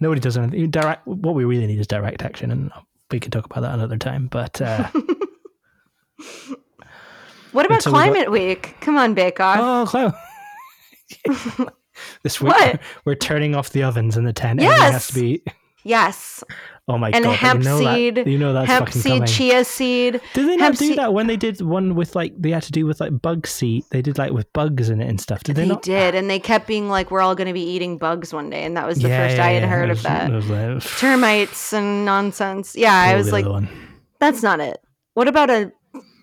[0.00, 0.70] Nobody does anything.
[0.70, 1.04] Direct.
[1.06, 2.70] What we really need is direct action, and
[3.10, 4.28] we can talk about that another time.
[4.28, 4.88] But uh,
[7.52, 8.76] what about until we got- Climate Week?
[8.80, 9.58] Come on, Bake Off.
[9.60, 11.68] oh, Chloe.
[12.22, 12.80] this week What?
[13.04, 14.60] we're turning off the ovens in the tent.
[14.60, 15.06] Everything has Yes.
[15.08, 15.42] to be.
[15.86, 16.42] Yes,
[16.88, 17.36] Oh my and god!
[17.36, 18.26] hemp you know seed, that.
[18.28, 19.26] You know that's hemp fucking seed, coming.
[19.26, 20.20] chia seed.
[20.34, 22.70] Did they not do seed- that when they did one with like they had to
[22.72, 23.82] do with like bug seed?
[23.90, 25.42] They did like with bugs in it and stuff.
[25.42, 25.82] Did they, They not?
[25.82, 28.62] did, and they kept being like, "We're all going to be eating bugs one day,"
[28.64, 30.30] and that was the Yeah, first yeah, I had yeah, heard it of that.
[30.30, 32.76] like, Termites and nonsense.
[32.76, 33.68] Yeah, I was like, one.
[34.20, 34.78] "That's not it."
[35.14, 35.72] What about a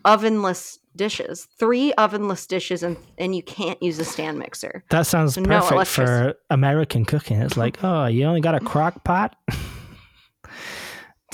[0.06, 1.48] ovenless dishes?
[1.58, 4.84] Three ovenless dishes, and and you can't use a stand mixer.
[4.90, 6.06] That sounds So perfect electricity.
[6.06, 7.42] for American cooking.
[7.42, 9.36] It's like, oh, you only got a crock pot?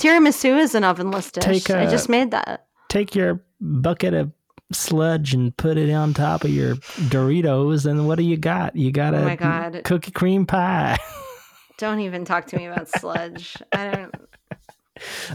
[0.00, 1.44] Tiramisu is an ovenless dish.
[1.44, 2.66] Take I a- just made that.
[2.88, 4.32] Take your bucket of
[4.72, 6.76] sludge and put it on top of your
[7.10, 8.74] Doritos, and what do you got?
[8.76, 9.82] You got Oh a my God.
[9.84, 10.96] cookie cream pie.
[11.78, 13.56] Don't even talk to me about sludge.
[13.72, 14.14] I don't.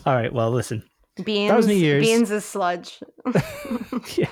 [0.06, 0.84] All right, well, listen.
[1.24, 1.54] Beans.
[1.54, 2.06] was New Year's.
[2.06, 3.00] Beans is sludge.
[4.18, 4.28] yeah.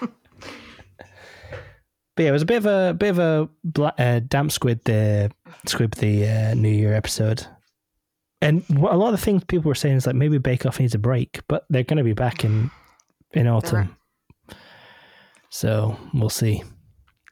[2.15, 4.81] But yeah, it was a bit of a bit of a bla- uh, damp squid
[4.85, 5.31] the
[5.65, 7.47] squid the uh, New Year episode,
[8.39, 10.93] and a lot of the things people were saying is like maybe Bake Off needs
[10.93, 12.69] a break, but they're going to be back in
[13.31, 13.97] in autumn,
[15.49, 16.63] so we'll see.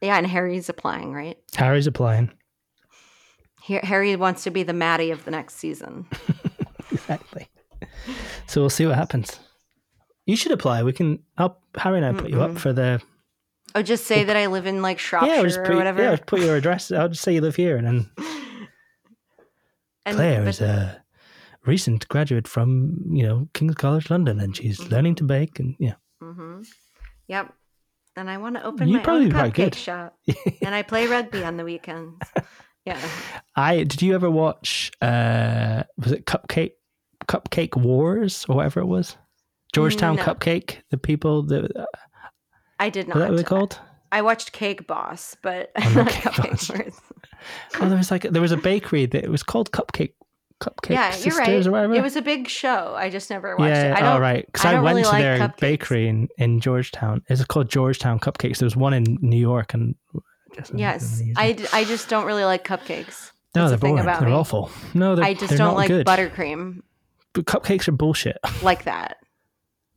[0.01, 1.37] Yeah, and Harry's applying, right?
[1.55, 2.31] Harry's applying
[3.67, 6.07] Har- Harry wants to be the Matty of the next season.
[6.91, 7.47] exactly,
[8.47, 9.39] so we'll see what happens.
[10.25, 10.83] You should apply.
[10.83, 11.19] We can.
[11.37, 13.01] I'll Harry and I put you up for the
[13.73, 15.59] Oh, just say that I live in like Shropshire yeah.
[15.61, 16.01] Or put, whatever.
[16.01, 16.91] yeah, put your address.
[16.91, 18.09] I'll just say you live here, and then
[20.05, 21.03] And- Claire but- is a
[21.65, 24.93] recent graduate from, you know, King's College London, and she's Mm-hmm.
[24.93, 25.59] learning to bake.
[25.59, 26.65] And yeah, Mhm.
[27.27, 27.53] Yep.
[28.17, 29.75] And I want to open You'd my probably own cupcake good.
[29.75, 30.17] shop.
[30.61, 32.19] and I play rugby on the weekends.
[32.83, 32.99] Yeah.
[33.55, 34.01] I did.
[34.01, 34.91] You ever watch?
[35.03, 36.71] uh Was it Cupcake
[37.27, 39.17] Cupcake Wars or whatever it was?
[39.73, 40.23] Georgetown No.
[40.23, 40.77] Cupcake.
[40.89, 41.85] The people that uh,
[42.79, 43.17] I did not.
[43.17, 43.37] what not.
[43.37, 43.79] they called?
[44.11, 46.69] I watched Cake Boss, but Oh, not not Cake Cupcake Boss.
[46.69, 47.01] Wars.
[47.79, 50.13] Oh, there was like there was a bakery that it was called Cupcake
[50.59, 51.67] Cupcake Yeah, Sisters you're right.
[51.67, 51.93] or whatever.
[51.95, 52.93] It was a big show.
[52.95, 53.97] I just never watched yeah, it.
[53.97, 54.09] I don't.
[54.09, 54.45] all right.
[54.45, 55.57] Because I I, went really to like their cupcakes.
[55.59, 57.23] bakery in, in Georgetown.
[57.29, 58.59] It's called Georgetown Cupcakes.
[58.59, 59.95] There's one in New York, and
[60.55, 63.31] just- Yes, I, d- I just don't really like cupcakes.
[63.55, 64.03] No, That's they're the thing boring.
[64.03, 64.35] about they're me.
[64.35, 64.69] awful.
[64.93, 66.05] No, they're, I just they're don't like good.
[66.05, 66.83] buttercream But
[67.35, 68.37] cupcakes are bullshit.
[68.63, 69.17] like that.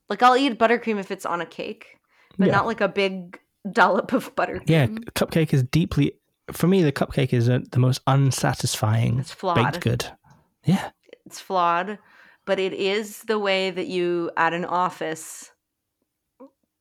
[0.09, 1.99] Like I'll eat buttercream if it's on a cake,
[2.39, 2.53] but Yeah.
[2.53, 3.39] not like a big
[3.71, 4.69] dollop of buttercream.
[4.69, 6.13] Yeah, cupcake is deeply.
[6.53, 9.57] For me, the cupcake is uh the most unsatisfying It's flawed.
[9.57, 10.07] baked good.
[10.65, 10.91] Yeah,
[11.27, 11.99] It's flawed,
[12.45, 15.51] but it is the way that you at an office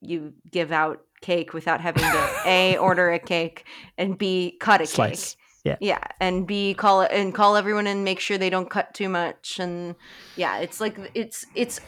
[0.02, 3.64] you give out cake without having to a order a cake
[3.98, 5.36] and b cut a slice.
[5.36, 5.40] cake.
[5.64, 5.78] Yeah.
[5.80, 9.08] Yeah, and b call it and call everyone and make sure they don't cut too
[9.08, 9.96] much and
[10.36, 11.80] yeah, it's like it's it's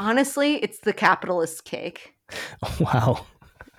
[0.00, 2.14] honestly it's the capitalist cake.
[2.80, 3.26] Wow.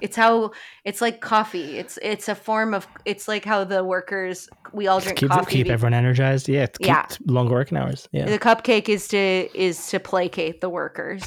[0.02, 0.52] It's how
[0.84, 1.78] it's like coffee.
[1.78, 5.52] It's it's a form of it's like how the workers we all drink Keep coffee.
[5.64, 6.49] keep everyone energized.
[6.49, 7.06] Yeah, Yeah.
[7.28, 8.10] longer working hours.
[8.12, 8.26] Yeah.
[8.26, 9.18] The cupcake is to
[9.54, 11.24] is to placate the workers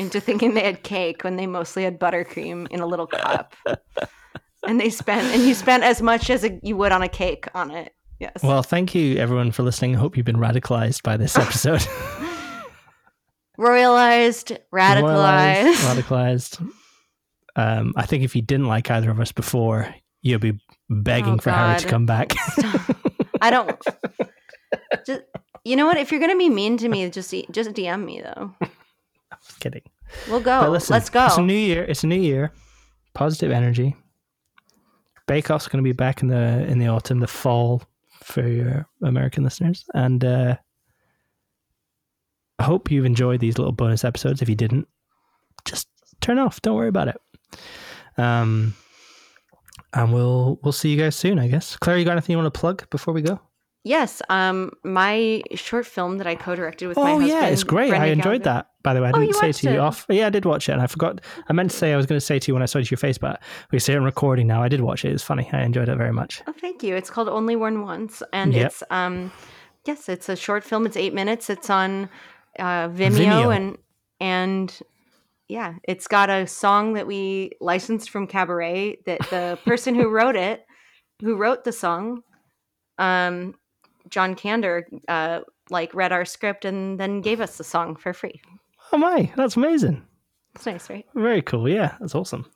[0.00, 3.54] into thinking they had cake when they mostly had buttercream in a little cup.
[4.66, 7.46] and they spent and you spent as much as a, you would on a cake
[7.54, 7.92] on it.
[8.18, 8.42] Yes.
[8.42, 9.94] Well, thank you everyone for listening.
[9.94, 11.86] I hope you've been radicalized by this episode.
[13.58, 15.74] Royalized, radicalized.
[15.74, 16.72] radicalized.
[17.56, 19.92] Um, I think if you didn't like either of us before,
[20.22, 22.34] you'll be begging Oh, for Harry to come back.
[23.40, 23.80] I don't
[25.06, 25.22] just
[25.64, 25.96] you know what?
[25.96, 28.54] If you're gonna be mean to me, just e- just DM me though.
[28.60, 29.82] I'm just kidding.
[30.28, 30.68] We'll go.
[30.70, 31.26] Listen, Let's go.
[31.26, 31.84] It's a new year.
[31.84, 32.52] It's a new year.
[33.14, 33.96] Positive energy.
[35.28, 37.82] Bake Off's going to be back in the in the autumn, the fall
[38.24, 40.56] for your American listeners, and uh,
[42.58, 44.42] I hope you've enjoyed these little bonus episodes.
[44.42, 44.88] If you didn't,
[45.64, 45.86] just
[46.20, 46.60] turn off.
[46.62, 47.20] Don't worry about it.
[48.16, 48.74] Um,
[49.92, 51.38] and we'll we'll see you guys soon.
[51.38, 51.76] I guess.
[51.76, 53.40] Claire, you got anything you want to plug before we go?
[53.84, 57.30] Yes, um, my short film that I co-directed with my husband.
[57.30, 57.92] Oh yeah, it's great.
[57.92, 58.44] I enjoyed Gallagher.
[58.44, 58.70] that.
[58.88, 60.06] By the way, I Oh, didn't say to you off.
[60.08, 61.20] Yeah, I did watch it, and I forgot.
[61.48, 62.84] I meant to say I was going to say to you when I saw it
[62.86, 64.62] to your face, but we say it on recording now.
[64.62, 65.12] I did watch it.
[65.12, 65.46] It's funny.
[65.52, 66.42] I enjoyed it very much.
[66.46, 66.96] Oh, thank you.
[66.96, 68.66] It's called Only Worn Once, and Yep.
[68.66, 69.30] it's um,
[69.84, 70.86] yes, it's a short film.
[70.86, 71.50] It's eight minutes.
[71.50, 72.08] It's on
[72.58, 73.56] uh, Vimeo, Vimeo.
[73.56, 73.78] and
[74.20, 74.80] and
[75.48, 80.36] yeah, it's got a song that we licensed from Cabaret that the person who wrote
[80.36, 80.64] it,
[81.20, 82.22] who wrote the song,
[82.98, 83.54] um,
[84.10, 88.40] John Kander, uh, like read our script and then gave us the song for free.
[88.92, 90.04] Oh my, that's amazing.
[90.54, 91.06] It's nice, right?
[91.14, 91.68] Very cool.
[91.68, 92.50] Yeah, that's awesome.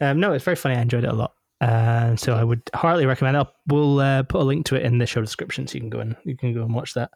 [0.00, 0.76] Um, no, it's very funny.
[0.76, 1.34] I enjoyed it a lot.
[1.60, 3.36] Uh, so I would heartily recommend.
[3.36, 5.90] I'll we'll uh, put a link to it in the show description, so you can
[5.90, 7.10] go and you can go and watch that.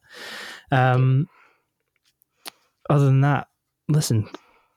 [0.71, 1.29] Um,
[2.89, 3.49] other than that,
[3.89, 4.29] listen,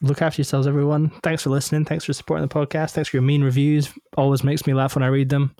[0.01, 1.11] look after yourselves, everyone.
[1.21, 1.85] Thanks for listening.
[1.85, 2.91] Thanks for supporting the podcast.
[2.91, 3.93] Thanks for your mean reviews.
[4.17, 5.55] Always makes me laugh when I read them.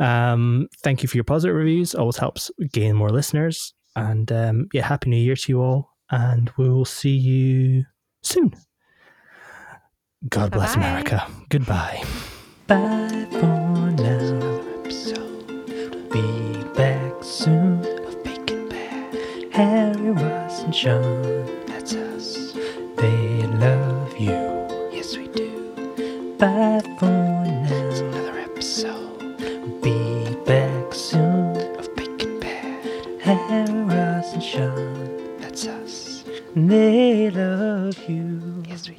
[0.00, 1.94] Um, thank you for your positive reviews.
[1.94, 3.72] Always helps gain more listeners.
[3.96, 5.95] And um, yeah, happy New Year to you all.
[6.10, 7.84] And we will see you
[8.22, 8.52] soon.
[10.28, 10.86] God bless Bye-bye.
[10.88, 11.26] America.
[11.48, 12.04] Goodbye.
[12.66, 14.62] Bye for now.
[16.10, 17.84] Be back soon.
[18.06, 19.52] Of Baking Bad.
[19.52, 21.66] Harry, Ross, and Sean.
[21.66, 22.52] That's us.
[22.96, 24.30] They love you.
[24.92, 25.72] Yes, we do.
[26.38, 27.88] Bye for now.
[27.88, 29.82] It's another episode.
[29.82, 31.56] Be back soon.
[31.78, 33.20] Of Baking Bad.
[33.20, 34.85] Harry, Ross, and Sean
[36.56, 38.64] they love you.
[38.66, 38.98] Yes, we